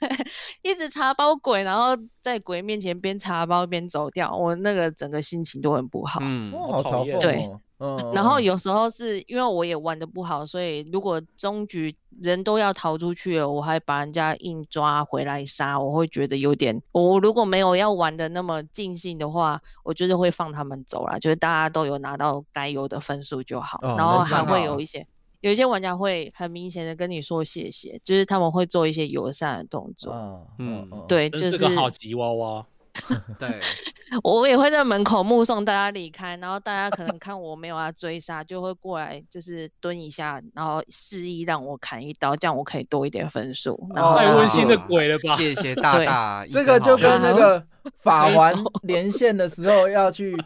[0.62, 6.20] 一直查包鬼，然后在鬼面前边查包边走掉，我那个整个心情都很不好。
[6.22, 7.60] 嗯，哦，好讨厌对哦。
[7.78, 16.80] 嗯，然后嗯有时候是因为我也玩的不好，所以如果终局人都要逃出去了，我还把人家硬抓回来杀，我会觉得有点。
[16.92, 23.80] 我如果没有要玩的那么尽兴的话，我就是会放他们走了，就是大家都有拿到该有的分数就好。
[23.82, 25.04] 哦然后还会有一些
[25.42, 30.12] 有一些玩家会很明显的跟你说谢谢，就是他们会做一些友善的动作。
[30.14, 32.66] 嗯嗯嗯，对，就是个好吉娃娃。
[33.38, 33.58] 对，
[34.22, 43.88] 我也会在门口目送大家离开，然后大家可能看我没有要追杀，就会过来就是蹲一下，然后示意让我砍一刀，这样我可以多一点分数。
[43.94, 45.34] 然后哦太温馨的鬼了吧？
[45.36, 47.66] 谢谢大对大，这个就跟那个
[48.02, 50.36] 法环连线的时候要去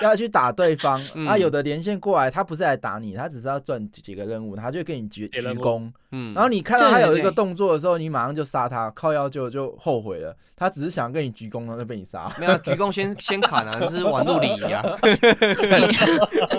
[0.00, 12.34] 要去打对方，啊，嗯有的连线过来，他不是来打你，他只是要赚几个任务，他就跟你鞠鞠躬，嗯，然后你看到他有一个动作的时候，你马上就杀他，靠腰就就后悔了，他只是想跟你鞠躬，然后就被你杀。
[12.38, 14.82] 没有鞠躬先先砍啊，这是玩路礼仪啊。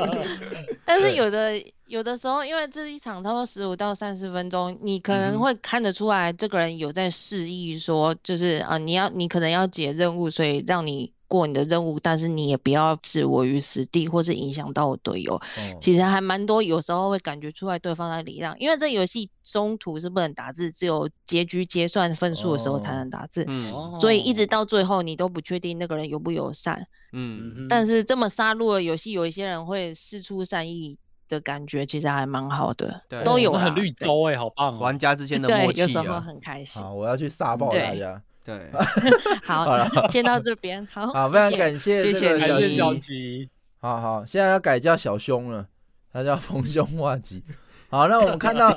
[0.85, 1.53] 但是有的
[1.93, 15.35] 有的时候，因为这一场差不多十五到三十分钟，你可嗯能会看得出来，这个人有在示意说，就是啊、呃你要你可能要解任务，所以让你过你的任务，但是你也不要置我于死地，或是影响到我队友。
[15.35, 15.41] 哦
[15.79, 26.83] 其实还蛮多，有时候会感觉出来对方在礼让，因为这游戏中途是不能打字，只有结局结算分数的时候才哦能打字，嗯所以一直到最后你都不确定那个人友不友善。
[27.15, 30.97] 嗯，嗯但是这么杀戮的游戏，有一些人会试出善意
[31.27, 34.79] 的感觉，其实还蛮好的，对都有很绿洲哎，好棒哦！
[34.79, 36.81] 玩家之间的对默，契有时候啊，很开心。
[36.81, 38.21] 好，我要去撒爆大家。
[38.45, 38.69] 对，
[39.45, 42.75] 好好，先到这边，好， 好，非常感谢谢谢这个小吉。
[42.75, 43.49] 小吉，
[43.79, 45.65] 好好，现在要改叫小凶了，
[46.11, 47.41] 他叫逢凶化吉。
[47.89, 48.69] 好，那我们看到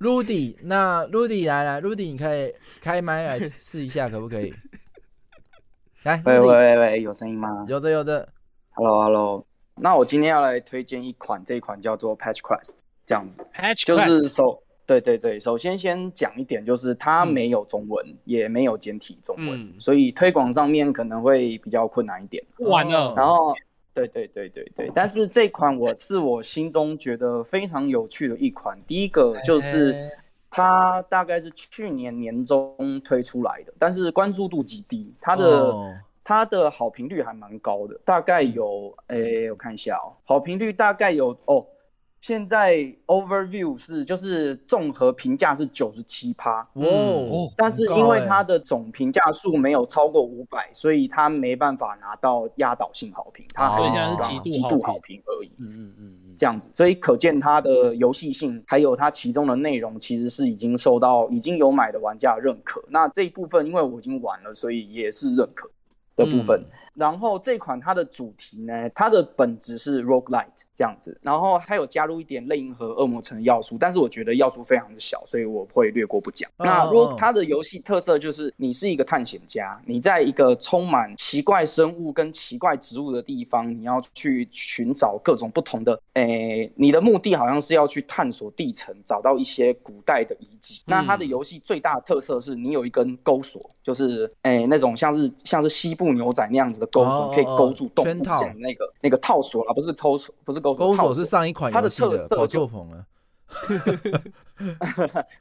[0.00, 4.52] Rudy，那 Rudy 来来，Rudy 你可以开麦来试一下，可不可以？
[6.02, 8.28] 来喂喂喂喂，有声音吗有的有的
[8.74, 9.46] ，？Hello Hello，
[9.80, 19.74] 那我今天要来推荐一款，这一款叫做 Patch Quest，这样子，Patch 就 Quest 是首对对对，首先先讲一点，就是它嗯没有中文，也没有简体中文，嗯。
[19.78, 22.42] 所以推广上面可能会比较困难一点。
[22.58, 23.08] 完了。
[23.08, 23.54] 哦，然后，
[23.92, 28.78] 对对对对对，但是这款我是我心中觉得非常有趣的一款。
[28.86, 30.10] 第一个就是哎
[30.50, 32.74] 它大概是去年年中
[33.04, 35.94] 推出来的，但是关注度极低，它的、哦
[36.28, 41.64] 它的好评率还蛮高的，大概有，诶，我看一下哦，好评率大概有哦，
[42.20, 42.74] 现在
[43.06, 55.22] overview 是就是综合评价是九十七趴，哦，但是因为它的总评价数没有超过五百，所以它没办法拿到压倒性好评，它还哦是极极度好评。
[55.24, 55.50] 而已。
[55.56, 62.84] 嗯嗯嗯嗯，这样子，所以可见它的游戏性，还有它其中的内容，其实是已经受到已经有买的玩家的认可。
[62.90, 65.70] 那这一部分，因为我已经玩了，所以也是认可
[66.18, 66.62] 的部分。
[66.98, 76.50] 然后这款它的主题呢，它的本质是 roguelite 这样子，然后它有加入一点类银河恶魔城的要素，但是我觉得要素非常的小，所以我会略过不讲。
[76.56, 90.82] 哦那哦 rogue 它的游戏特色就是你是一个探险家，你在一个充满奇怪生物跟奇怪植物的地方，你要去寻找各种不同的，诶，你的目的好像是要去探索地层，找到一些古代的遗迹。
[90.84, 103.04] 那它的游戏最大的特色是你有一根钩索，就是诶那种像是像是西部牛仔那样子的钩哦索，可以勾住动物圈套这样的那个那个套索啊，不是钩索，不是钩索，勾套手是上一款它的游戏的，跑特色就错棚了。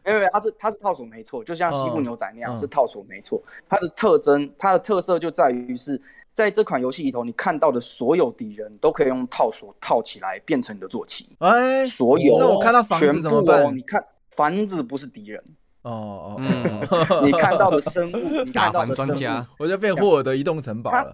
[0.05, 3.41] 没有没有，它是它是套索没错，就像西部嗯牛仔那样、嗯是套索没错。
[3.67, 13.81] 它的特征，它的特色就在于是在这款游戏里头，你看到的所有敌人都可以用套索套起来变成你的坐骑，哎，所有那我看到房子怎么办你？
[13.81, 15.43] 看房子不是敌人，
[15.81, 21.13] 哦哦 你看到的生物，你看到的生家，我就变霍尔的移动城堡了。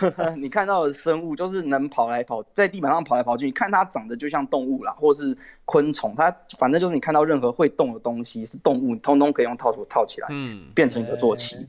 [0.36, 3.46] 你看到的生物就是能跑来跑，在地板上跑来跑去。
[3.46, 10.28] 你看它长得就像动物啦，或是昆虫，它反正就是你看到任何会动的东西是动物，你通通可以用套索套起来。
[10.30, 11.66] 嗯，变成一个坐骑。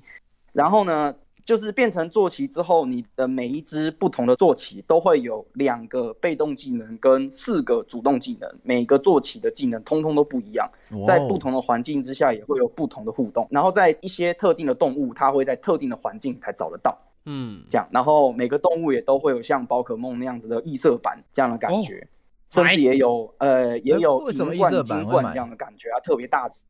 [0.51, 1.13] 然后呢，
[1.45, 10.67] 就是变成坐骑之后，你的每一只不同的坐骑都会有两个被动技能跟四个主动技能，每个坐骑的技能通通都不一样，
[11.05, 13.47] 在不同的环境之下也会有不同的互动。
[13.51, 16.97] 然后在一些特定的动物，它会在特定的环境才找得到。
[17.26, 22.07] 嗯，这样，然后每个动物也都会有像宝可梦那样子的异色版这样的感觉，
[22.49, 26.61] 甚至也有呃也有银冠、金冠这样的感觉啊，特别大只。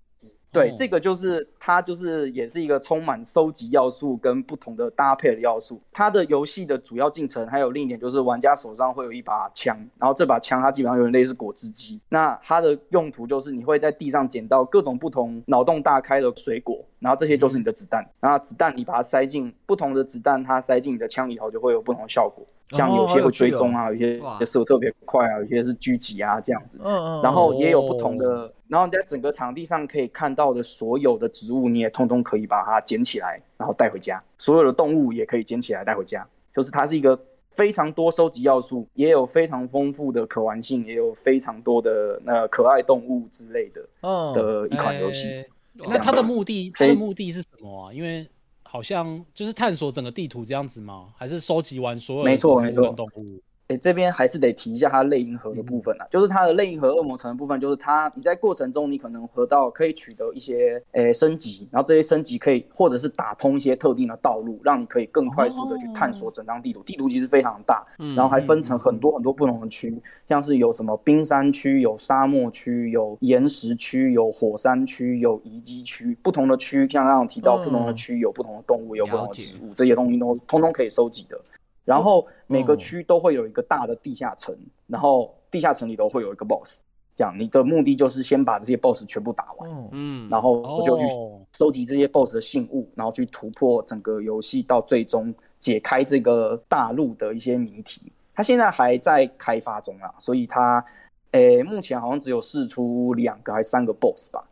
[0.55, 5.79] 对，哦这个就是它，就是也是一个充满收集要素跟不同的搭配的要素。
[5.91, 11.99] 它的游戏的主要进程还有另一点就是，玩家手上会有一把枪，然后这把枪它基本上有点类似果汁机。
[12.09, 18.05] 那它的用途就是你会在地上捡到各种不同脑洞大开的水果，然后这些就是你的子弹。
[18.19, 22.45] 然后子弹你把它塞进不同的子弹，它塞进你的枪里头就会有不同的效果。
[22.69, 26.79] 像有些会追踪啊，有些哇射得特别快啊，有些是狙击啊这样子。
[27.21, 34.21] 然后也有不同的，然后你在整个场地上可以看到的所有的植物，你也通通可以把它捡起来，然后带回家。
[34.37, 45.45] 所有的动物也可以捡起来带回家，就是它是一个非常多收集要素，也有非常丰富的可玩性，也有非常多的那可爱动物之类的嗯的一款游戏。
[45.73, 47.93] 那它的目的，它的目的是什么啊？
[47.93, 48.27] 因为
[48.63, 51.09] 好像就是探索整个地图这样子吗？
[51.17, 53.39] 还是收集完所有的没错没错跟动物？
[53.69, 66.83] 诶，这边还是得提一下它类银河的部分啊，就是它的类银河恶魔城的部分，就是它你在过程中你可能得到可以取得一些诶升级，然后这些升级可以或者是打通一些特定的道路，让你可以更快速的去探索整张地图。
[66.83, 69.99] 地图其实非常大，嗯然后还分成很多很多不同的区，
[70.29, 81.41] 像是有什么冰山区、有沙漠区、有岩石区、有火山区、有遗迹区，不同的区，像刚刚提到，嗯不同的区有不同的动物，有不同的植物，这些东西都通通可以收集的。
[81.85, 84.53] 然后每个嗯区都会有一个大的地下城，
[84.87, 86.81] 然后地下城里头会有一个 BOSS，
[87.15, 98.11] 这样你的目的就是先把这些 BOSS 全部打完，嗯嗯，然后我就去哦收集这些 BOSS 的信物，然后去突破整个游戏，到最终解开这个大陆的一些谜题。
[98.33, 100.83] 它现在还在开发中啊，所以它，
[101.31, 104.43] 诶，目前好像只有试出两个还是三个 BOSS 吧，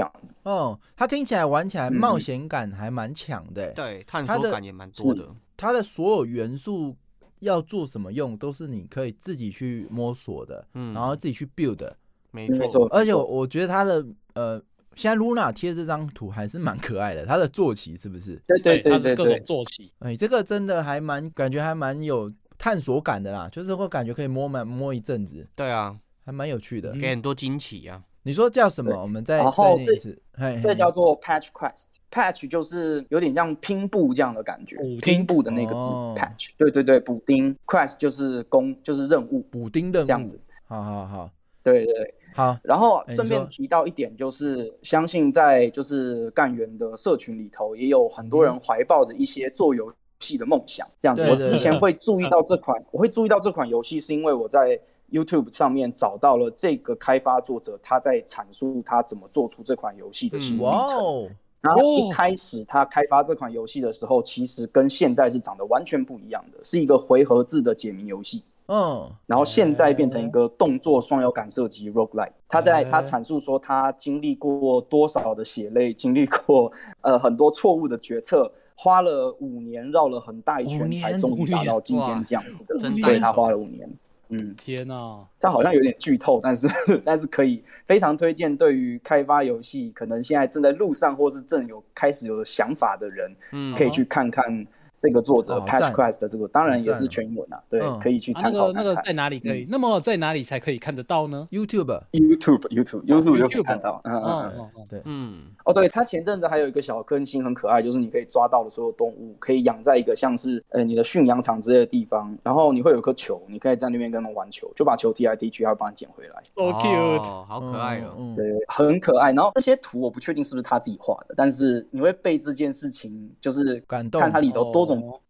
[0.00, 0.36] 这样子。
[0.44, 3.72] 哦，它听起来玩起来嗯冒险感还蛮强的欸。
[3.74, 5.28] 对，探索感也蛮多的。
[5.56, 6.96] 它的所有元素
[7.40, 11.96] 要做什么用，都是你可以自己去摸索的，嗯，然后自己去 build 的。
[12.30, 14.62] 没没错错，而且我我觉得它的呃，
[14.94, 18.40] 现在 Luna 贴这张图还是蛮可爱的，它的坐骑是不是？
[18.46, 26.92] 对对对对它是各种，坐骑，哎，这个真的还蛮感觉还蛮有探索感的啦，就是会感觉可以摸满摸一阵子，对啊，还蛮有趣的。
[26.92, 28.02] 嗯给很多惊喜啊。
[28.22, 29.00] 你说叫什么？
[29.00, 41.30] 我们再然后这这叫做 Patch Quest，Patch 就是有点像拼布这样的感觉，拼布的那个字哦 Patch，对对对，补丁，Quest 就是工就是任务补丁任务这样子，好好好。
[41.62, 42.14] 对对对。
[42.32, 50.88] 好，然后顺便提到一点，就是相信在就是干员的社群里头，也有很多人怀抱着一些做游戏的梦想。
[50.98, 51.80] 这样子，我之前对。
[51.80, 54.78] 会注意到这款，我会注意到这款游戏，是因为我在
[55.10, 61.36] YouTube 上面找到了这个开发作者他在阐述他怎么做出这款游戏的心路历程。
[61.60, 68.42] 然后一哦开始他开发这款游戏的时候，其实跟现在是长得完全不一样的，是一个回合制的解谜游戏。
[68.68, 72.32] 嗯，然后现在变成一个动作双摇杆射击 roguelike。
[72.48, 76.70] 他在他阐述说他经历过多少的血泪，经历过
[77.02, 82.78] 呃很多错误的决策，花了五年绕了很大一圈才终于达到今天这样子的。
[82.78, 83.90] 真对他花了五年。
[84.30, 84.94] 嗯，天哪！
[85.38, 86.68] 这好像有点剧透，但是
[87.04, 94.66] 但是可以非常推荐对于开发游戏，可能现在正在路上或是正有开始有想法的人，嗯可以去看看
[95.00, 99.66] 这个作者哦 Patch 赞 Quest 的这个，当然也是全英文啊，对嗯，可以去参考那个在哪里可以？
[99.70, 116.42] 那么在哪里才可以看得到呢？YouTube，YouTube YouTube YouTube 就可以看到，嗯嗯对，嗯，哦，对，他前阵子还有一个小更新很可爱，就是你可以抓到的所有动物，可以养在一个像是呃你的驯养场之类的地方，然后你会有颗球，你可以在那边跟他们玩球，就把球踢来踢去，它会帮你捡回来。
[116.54, 117.22] so cute。
[117.22, 118.34] 哦，好可爱哦。
[118.36, 119.32] 对，很可爱。
[119.32, 124.84] 然后那些图我不确定是不是他自己画的，但是你会被这件事情就是感动看它里头多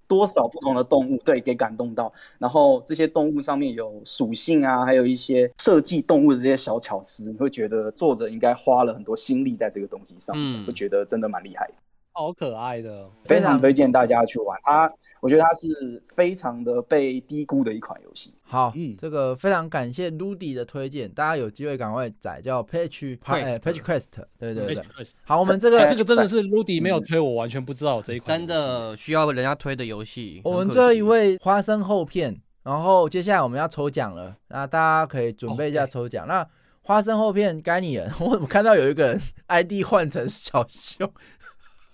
[0.07, 2.13] 多少不同的动物，对，给感动到。
[2.39, 11.75] 然后这些动物上面有属性啊，还有一些设计动物的这些小巧思，你会觉得作者应该花了很多心力在这个东西上，嗯会觉得真的蛮厉害的。
[12.13, 14.93] 好可爱的，非常推荐大家去玩它。
[15.21, 18.35] 我觉得它是非常的被低估的一款游戏。
[18.51, 24.07] 好，嗯这个非常感谢 Rudy 的推荐，大家有机会赶快载叫 Patch Quest 哎 Patch Quest，
[24.41, 24.83] 对对对。
[25.23, 28.37] 好，我们这哎个这个真的是 Rudy 没有推，我完全不知道这一款。
[28.37, 30.41] 真，的需要人家推的游戏。
[30.43, 36.27] 我们很可惜最后一位花生厚片，然后接下来我们要抽奖了，那大家可以准备一下抽奖。
[36.27, 36.45] 那
[36.83, 41.09] 花生厚片该你了， 我怎么看到有一个人 ID 换成小熊？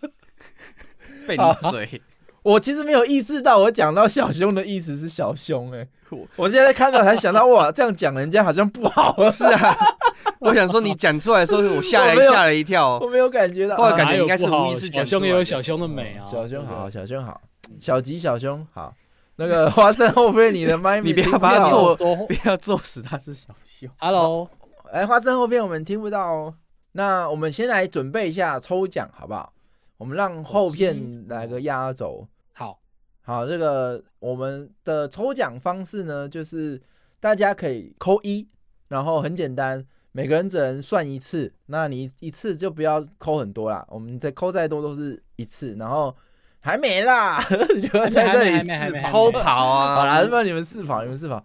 [1.29, 2.01] 被你嘴，
[2.47, 9.29] 我其实没有意识到，我讲到小熊的意思是小熊、哎，我我现在看到才想到，哇，这样讲人家好像不好。
[9.29, 9.77] 是啊。
[10.39, 13.09] 我想说你讲出来的时候，我吓了 吓了一跳我。
[13.09, 16.23] 没有感觉到，后来感啊觉应该是无意识小熊讲出来的也有小胸的美啊。
[16.31, 17.41] 小胸好，小胸好，
[17.81, 18.95] 小吉小胸好。
[19.35, 23.91] 那个 花生后边你的麦，你不要把它到做不要做死，他是小熊。
[23.97, 24.49] Hello，
[24.93, 26.55] 哎，花生后边我们听不到哦。
[26.93, 29.53] 那我们先来准备一下抽奖，好不好？
[29.99, 32.29] 我们让后片来个压轴。
[32.59, 32.81] 好，
[33.21, 36.81] 好，这个我们的抽奖方式呢，就是
[37.21, 38.49] 大家可以扣一，
[38.89, 46.17] 然后很简单，每个人只能算一次，那你一次就不要扣很多啦，我们再扣再多都是一次，然后
[46.61, 47.39] 还没啦，
[47.77, 49.97] 你就在这里还没还没还没试跑偷跑啊！
[49.97, 51.45] 好啦，不然你们试跑，你们试跑。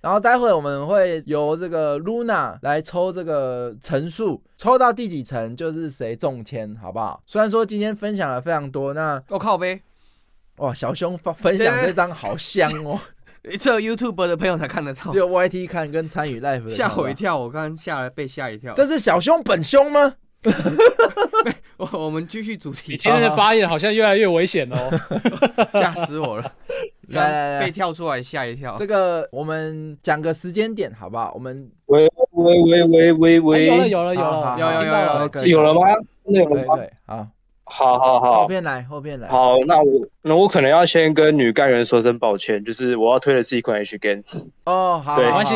[0.00, 7.20] 然后待会我们会由这个 Luna 来抽这个层数，抽到第几层就是谁中签，好不好？
[7.26, 9.80] 虽然说今天分享了非常多，那我靠呗，
[10.56, 13.00] 哇，小兄分分享这张好香哦，
[13.58, 16.74] 只有 YouTube 的朋友才看得到 只，有 YT 看跟参与 live 的。
[16.74, 17.38] 吓我一跳！
[17.38, 18.72] 我刚刚吓了，被吓一跳。
[18.74, 20.14] 这是小兄本兄吗？
[21.76, 24.90] 我我们继续主你题，今天的发言好像越来越危险哦。
[25.72, 26.52] 吓死我了！
[27.08, 28.86] 来来来被跳出来吓一跳这。
[28.86, 31.32] 个我们讲个时间点好不好？
[31.34, 35.80] 我们喂喂喂喂喂喂，哎有了有了有了，好好有了有了吗？
[36.24, 36.74] 真的有可了吗？
[36.74, 36.88] 以可以，
[37.64, 39.28] 好，好好后好片来后边来。
[39.28, 44.22] 好，那我那我可能要先跟女干员说声抱歉，就是我要推的是一款 H game。
[44.64, 45.54] 哦，好，没关系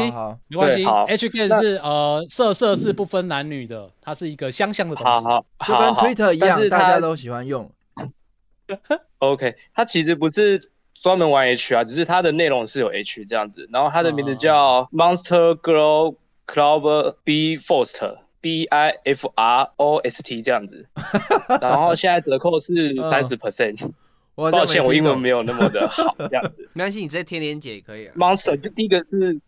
[0.48, 5.10] 没关系，H 那是呃色色是不分男女的，它是一个香香的东西。
[5.10, 7.70] 好好就跟 Twitter 一样，但是大家都喜欢用。
[9.18, 13.68] OK，它其实不是专门玩 H 啊，只是它的内容是有 H 这样子。
[13.72, 16.14] 然后它的名字叫 Monster Girl
[16.46, 17.98] Club B First
[18.46, 20.86] B I F R O S T 这样子。
[21.60, 23.90] 然后现在折扣是三十 percent。
[24.36, 25.42] 抱歉，我英文没有。
[25.42, 26.68] 那么的好这样子。
[26.74, 28.14] 没关系，你直接天天接也可以啊。
[28.16, 29.40] Monster 就第一个是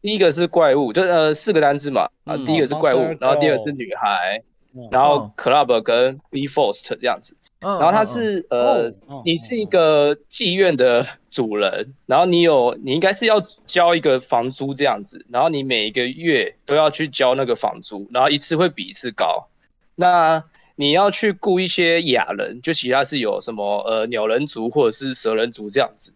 [0.00, 4.42] 第一个是怪物，就呃四个单字嘛啊，嗯第一个是怪物然后第二个是女孩
[4.74, 7.36] 嗯，然后哦 Club 跟 B First 这样子。
[7.62, 8.92] 然然后他是呃
[9.24, 19.48] 你是一个妓院的主人，然后你有你应该是要交一个房租这样子，然后你每一个月都要去交那个房租，然后一次会比一次高。
[19.94, 20.44] 那
[20.74, 26.14] 你要去雇一些雅人，就其他是有什么呃鸟人族或者是蛇人族这样子。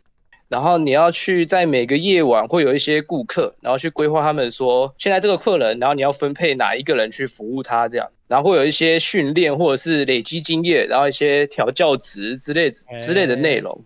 [0.48, 13.84] 然后你要去在每个夜晚会有一些顾客，然后去规划他们说现在这个客人，然后你要分配哪一个人去服务他这样，然后会有一些训练或者是累积经验，然后一些调教值之类之类的内容。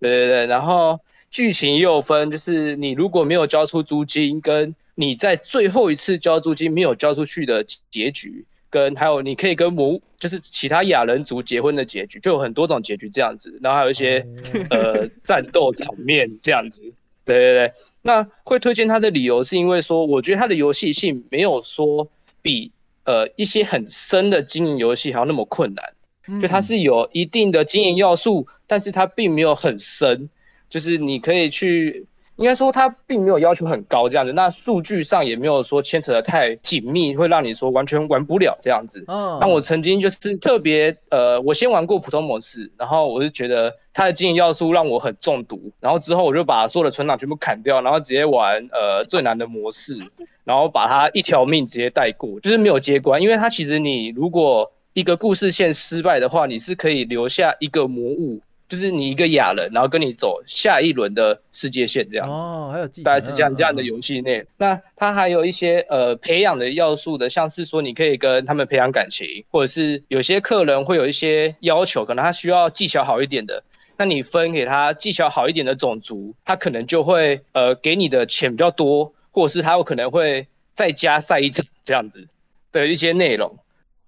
[0.00, 14.26] 对对对，然后剧情也有分，就是你如果没有交出租金，跟你在最后一次交租金没有交出去的结局，跟还有你可以跟魔就是其他亚人族结婚的结局，就有很多种结局这样子，然后还有一些。
[14.70, 16.82] 呃战斗场面这样子。
[17.24, 17.72] 对对对，
[18.02, 22.08] 那会推荐它的理由是因为说，我觉得它的游戏性没有说
[22.42, 22.72] 比
[23.04, 25.92] 呃一些很深的经营游戏还要那么困难。
[26.40, 30.28] 就它是有一定的经营要素，但是它并没有很深，
[30.70, 32.06] 就是你可以去。
[32.42, 39.04] 应该说它并没有要求很高这样子，那数据上也没有说牵扯的太紧密，会让你说完全玩不了这样子。
[39.06, 49.96] 嗯，那我曾经就是特别呃，我先玩过普通模式，然后我是觉得它的经营要素让我很中毒，然后之后我就把所有的存档全部砍掉，然后直接玩呃最难的模式，
[50.42, 58.40] 然后把它一条命直接带过，就是没有接关，因为它其实你如果一个故事线失败的话，你是可以留下一个魔物。
[58.72, 64.46] 就是你一个哑人，然后跟你走下一轮的世界线这样子，哦，还有技大概是这样这样的游戏内。
[64.56, 73.62] 那它还有一些呃培养的要素的，像是说你可以跟他们培养感情，或者是有些客人会有一些要求，可能他需要技巧好一点的，
[73.98, 82.26] 那你分给他技巧好一点的种族，他可能就会呃给你的钱比较多，或者是他有可能会再加赛一场这样子
[82.72, 83.58] 的一些内容。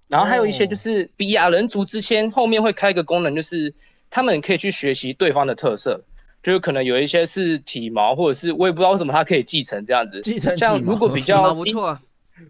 [0.08, 3.74] 然后还有一些就是比亚人族之间后面会开一个功能，就是。
[4.14, 6.04] 他们可以去学习对方的特色，
[6.40, 10.20] 就是可能有一些是体毛，或者是我也不知道为什么它可以继承这样子。
[10.20, 11.98] 继承像如果比较不错，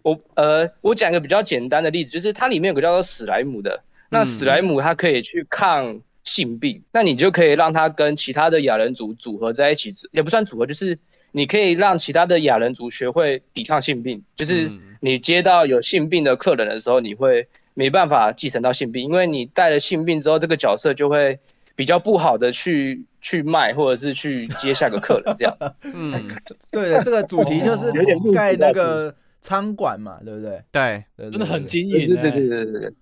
[0.02, 10.98] 我呃我讲一个比较简单的例子，就是它里面有个叫做史莱姆的，那史莱姆它可以去抗性病，那你就可以让它跟其他的亚人族组合在一起，也不算组合，就是
[11.32, 21.38] 你可以让其他的亚人族学会抵抗性病，就是你接到有性病的客人的时候，你会没办法继承到性病，因为你带了性病之后，这个角色就会。
[21.76, 25.56] 比较不好的去去卖，或者是去接下个客人这样。
[25.82, 26.28] 嗯，
[26.70, 30.62] 对的，这个主题就是有点盖那个餐馆嘛，对不对？
[30.70, 32.08] 对，真真的很惊对艳。
[32.08, 32.92] 对对对对对对。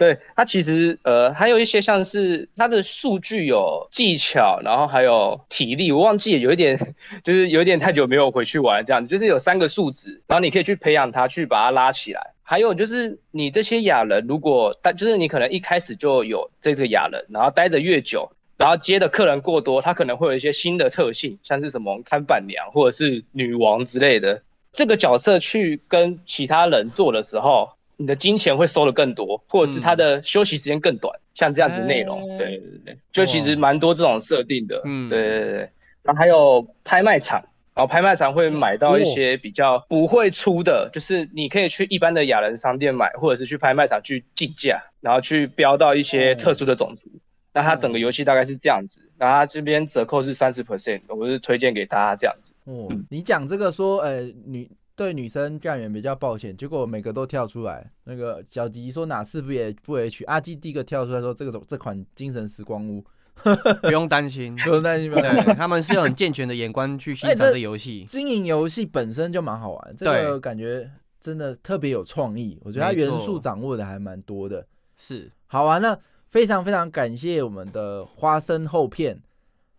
[0.00, 12.32] 对它其实呃还有一些像是它的数据有技巧，然后还有体力，我忘记了有一点就是有一点太久没有回去玩这样子，就是有三个数值，然后你可以去培养它，去把它拉起来。
[12.50, 24.42] 还有就是你这些雅人，如果待就是你可能一开始就有这个雅人，然后待着越久，然后接的客人过多，他可能会有一些新的特性，像是什么看板娘或者是女王之类的。
[24.72, 27.70] 这个角色去跟其他人做的时候。
[27.96, 35.70] 你的金钱会收的更多，或者是他的休息时间更短，像这样子内容，对对对，就其实蛮多这种设定的，嗯，对对对。
[36.02, 37.44] 然后还有拍卖场，
[37.74, 47.10] 然后拍卖场会买到一些比较不会出的，就是你可以去一般的雅人商店买，或者是去拍卖场去竞价，然后去标到一些特殊的种族。
[47.52, 52.54] 那它整个游戏大概是这样子，然后它这边折扣是三十 percent，我是推荐给大家这样子。
[52.64, 54.70] 哦，你讲这个说，呃，女。
[54.96, 57.90] 对女生干员比较抱歉，结果每个都跳出来。
[58.04, 60.24] 那个小吉说哪次不也不 H？
[60.24, 63.02] 阿基第一个跳出来说这个这款精神时光屋，
[63.82, 65.10] 不用担心，不用担心。
[65.10, 68.04] 对，他们是有很健全的眼光去欣赏这游戏。
[68.04, 72.58] 经营游戏本身就蛮好玩，这个感觉真的特别有创意。
[72.62, 74.66] 我觉得它元素掌握的还蛮多的，
[74.96, 76.00] 是好玩了。
[76.28, 79.20] 非常非常感谢我们的花生厚片。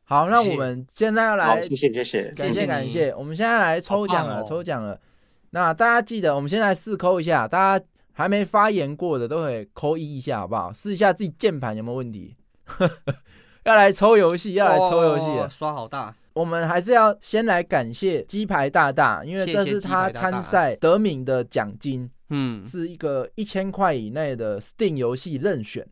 [0.03, 3.15] 好，那我们现在要来，谢谢谢谢，感谢感谢。
[3.15, 4.99] 我们现在来抽奖了，抽奖了。
[5.51, 10.73] 那大家记得，我们现在试扣一下，大家还没发言过的都可以扣一一下，好不好？
[10.73, 12.35] 试一下自己键盘有没有问题。
[13.63, 16.13] 要来抽游戏，要来抽游戏，刷好大。
[16.33, 25.85] 我们还是要先来感谢鸡排大大，因为这是他参赛得名的奖金，嗯，是一个一千块以内的 Steam 游戏任选。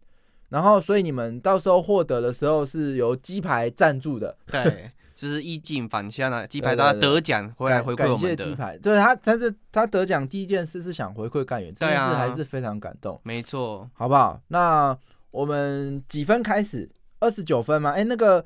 [0.50, 4.92] 然后，所以你们到时候获得的时候是由鸡排赞助的，对。
[5.20, 8.46] 就是衣锦返乡啊，鸡排他得奖回来回馈我们的。
[8.46, 13.20] 鸡排，对他，但是他得奖第一件事是想回馈干员，这件事还是非常感动。
[13.24, 14.40] 没错，好不好？
[14.48, 14.98] 那
[15.32, 16.90] 我们几分开始？
[17.20, 17.92] 二十九分吗？
[17.92, 18.46] 哎，那个。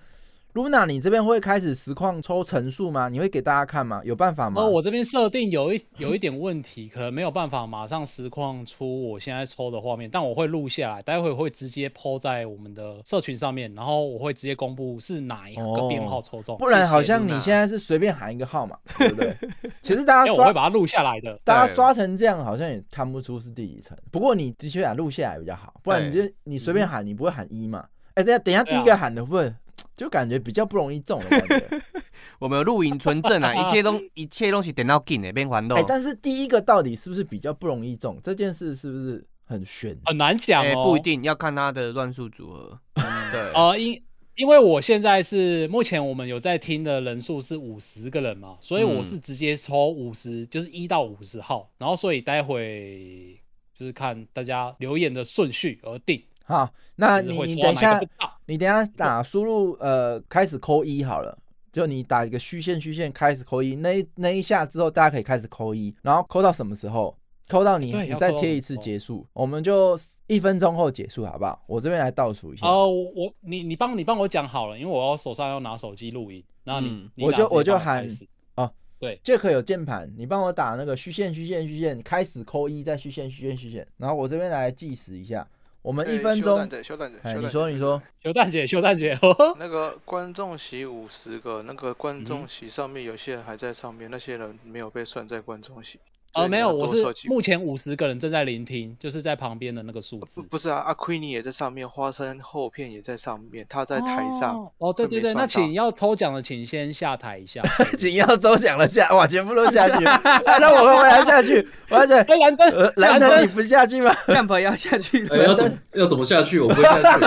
[0.53, 3.09] Luna，你这边会开始实况抽层数吗？
[3.09, 3.99] 你会给大家看吗？
[4.05, 4.61] 有办法吗？
[4.61, 16.55] 哦，我这边设定有一 有一点问题，可能没有办法马上实况出我现在抽的画面，但我会录下来，待会会直接抛在我们的社群上面，然后我会直接公布是哪一个编号抽中。
[16.59, 19.36] 不然好像你现在是随便喊一个号码， 对不对？
[19.82, 21.36] 其实大家刷，我会把它录下来的。
[21.43, 23.97] 大家刷成这样，好像也看不出是第几层。
[24.11, 27.84] 不过你的确啊，录下来比较好，不然你就你随便喊，你不会喊一嘛？
[28.16, 29.53] 哎，等下等下，第一个喊的会。
[29.95, 31.82] 就感觉比较不容易中的感觉。
[32.39, 35.78] 我们有录影存证啊， 一切都一切东西点到紧的边环动。
[35.78, 38.20] 哎，但是第一个到底是不是比较不容易中？
[38.24, 39.95] 这件事是不是很悬？
[40.05, 42.80] 很难讲哦，不一定要看他的乱数组合。
[43.32, 44.01] 对，呃，因
[44.36, 53.39] 因为我现在是目前我们有在听的人数是五十个人嘛，所以我是直接抽五十，就是一到五十号，然后所以待会
[53.75, 56.24] 就是看大家留言的顺序而定。
[56.43, 57.99] 好，那你你等一下，
[58.45, 61.37] 你等下打输入呃开始扣一好了，
[61.71, 67.17] 就你打一个虚线虚线开始扣一，那那一下之后大家可以开始扣一，然后扣到什么时候？
[67.49, 69.97] 扣到你你再贴一次结束，我们就
[70.28, 71.61] 一一分钟后结束，好不好？
[71.67, 72.65] 我这边来倒数一下。
[72.65, 78.07] 哦，我我你你帮你帮我讲好了，因为我要手上要拿手机录音，然后你、我就我就喊
[78.55, 85.45] 哦，对，Jack 有键盘，你帮我打那个虚线虚线虚线，开始扣一，再虚线虚线虚线，然后我这边来计时一下，
[85.84, 86.68] 我们一分钟。
[86.68, 96.00] 你说你说，修蛋姐修蛋姐，哦那个观众席五十个，那个观嗯众席上面有些人还在上面，那些人没有被算在观众席。
[96.34, 100.47] 呃没有，我是目前五十个人正在聆听，就是在旁边的那个数字不。
[100.50, 104.55] 不是啊，阿奎尼也在上面，花生厚片也在上面，他在台上。
[104.55, 107.62] 哦，哦对对对，那请要抽奖的请先下台一下。
[107.97, 110.04] 紧要抽奖的下，哇，全部都下去，
[110.46, 112.32] 哎那我我要下去，我要下去。
[112.32, 116.60] 哎，兰登，呃，兰登你不下去吗？Jump 要下去要怎么要怎么下去？
[116.60, 117.20] 我不会下去，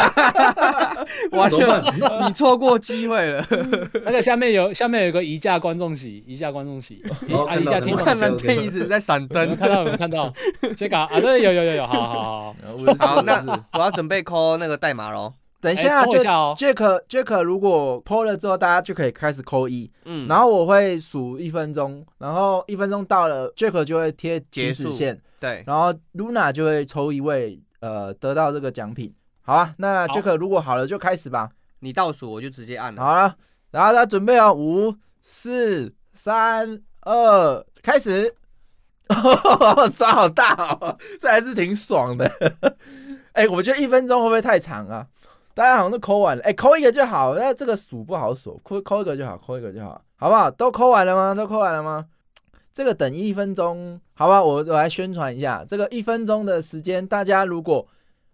[1.36, 2.28] 完怎么办？
[2.28, 3.46] 你错过机会了。
[4.04, 7.02] 那个下面有下面有个移架观众席，移架观众席，
[7.48, 9.54] 啊移架听看到看蓝众席，天一直在闪灯。
[9.56, 10.32] 看到有没有看到？
[10.76, 12.56] 先搞啊，对，有有有有，好好好。
[12.98, 15.32] 好，那我要准备扣那个代码喽。
[15.36, 29.12] 哎等一下就扣一下哦 Jack Jack 如果 PO 了之后，大家就可以开始扣一，嗯，然后我会数一分钟，然后一分钟到了，Jack 就会贴截止线，对，然后 Luna 就会抽一位，呃，得到这个奖品。
[29.42, 31.48] 好啊，那好 Jack 如果好了就开始吧。
[31.80, 33.02] 你倒数我就直接按了。
[33.02, 33.34] 好了，
[33.72, 38.32] 然后大家准备哦，五、四、三、二，开始。
[39.94, 42.30] 刷好大哦，这还是挺爽的。
[43.32, 45.06] 哎、我觉得一分钟会不会太长啊？
[45.54, 47.34] 大家好像都抠完了，哎、抠一个就好。
[47.34, 50.50] 那这个数不好数，抠抠一个就好，抠一个就好，好不好？
[50.50, 51.34] 都抠完了吗？
[51.34, 52.06] 都抠完了吗？
[52.72, 57.86] 这个等一分钟，好吧，我我来宣传一下，这个一分钟的时间，大家如果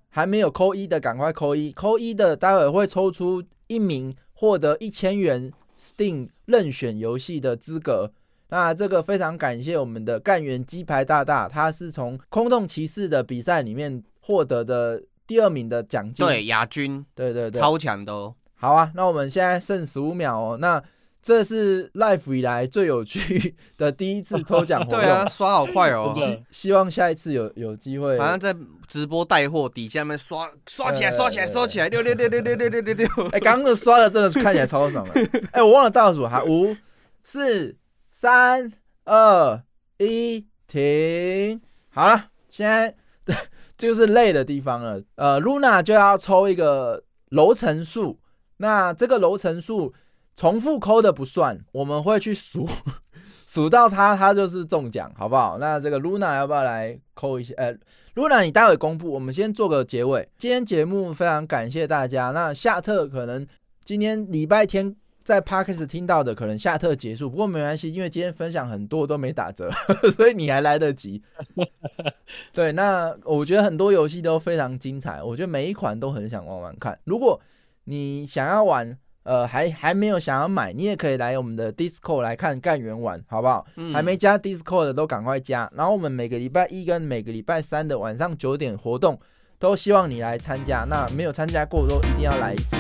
[0.09, 8.13] 还没有扣一的，赶快扣一，扣一的，待会会抽出一名获得一千元 Steam 任选游戏的资格。
[8.53, 16.27] 那这个非常感谢我们的干员鸡排大大，他是从空洞骑士的比赛里面获得的第二名的奖金。
[16.27, 18.35] 对，亚军对对对，超强的哦。
[18.57, 20.59] 好啊，那我们现在剩十五秒哦。
[20.61, 20.83] 那
[21.23, 25.01] 这是 Life 以来最有趣的第一次抽奖活动。
[25.01, 28.19] 对啊，刷好快哦，希希望下一次有有机会。
[28.19, 28.55] 好像在
[28.87, 33.29] 直播带货底下面刷刷起来，呃刷起来，刷起来，六六六六六六六六六。
[33.29, 35.43] 哎，刚刚的刷的真的看起来超爽的。
[35.53, 36.77] 哎，我忘了倒数，还，五、
[37.25, 37.75] 四、
[38.23, 38.71] 三、
[39.05, 39.61] 二、
[39.99, 41.61] 一，停。
[41.91, 42.95] 好了，现在
[43.77, 45.03] 就是累的地方了。
[45.17, 48.21] 呃，Luna 就要抽一个楼层数，
[48.59, 49.93] 那这个楼层数
[50.37, 52.69] 重复扣的不算，我们会去数。
[53.45, 55.59] 数到它，它就是中奖，好不好？
[55.59, 57.53] 那这个 Luna 要不要来扣一下？
[57.57, 57.75] 呃
[58.15, 60.29] ，Luna，你待会公布，我们先做个结尾。
[60.39, 62.31] 今天节目非常感谢大家。
[62.31, 63.45] 那夏特可能
[63.85, 64.95] 今天礼拜天
[65.25, 69.71] 在 Parkes 听到的，可能下特结束，不过没关系，因为今天分享很多都没打折，
[70.17, 71.23] 所以你还来得及。
[72.53, 76.99] 对，那我觉得很多游戏都非常精彩，我觉得每一款都很想玩玩看。
[77.05, 77.41] 如果
[77.85, 83.65] 你想要玩，呃，还还没有想要买，你也可以来我们的 Discord 来看干员玩，好不好？
[83.77, 85.71] 嗯还没加 Discord 的都赶快加。
[85.77, 89.21] 然后我们每个礼拜一跟每个礼拜三的晚上九点活动，
[89.61, 90.85] 都希望你来参加。
[90.89, 92.77] 那没有参加过都一定要来一次。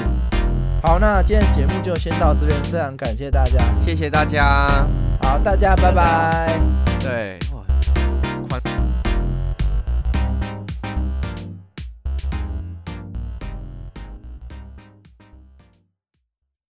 [0.84, 4.84] 好，那今天节目就先到这边，非常感谢大家，谢谢大家，
[5.22, 6.58] 好，大家拜拜，
[6.98, 7.62] 对，哇，
[8.48, 8.60] 宽。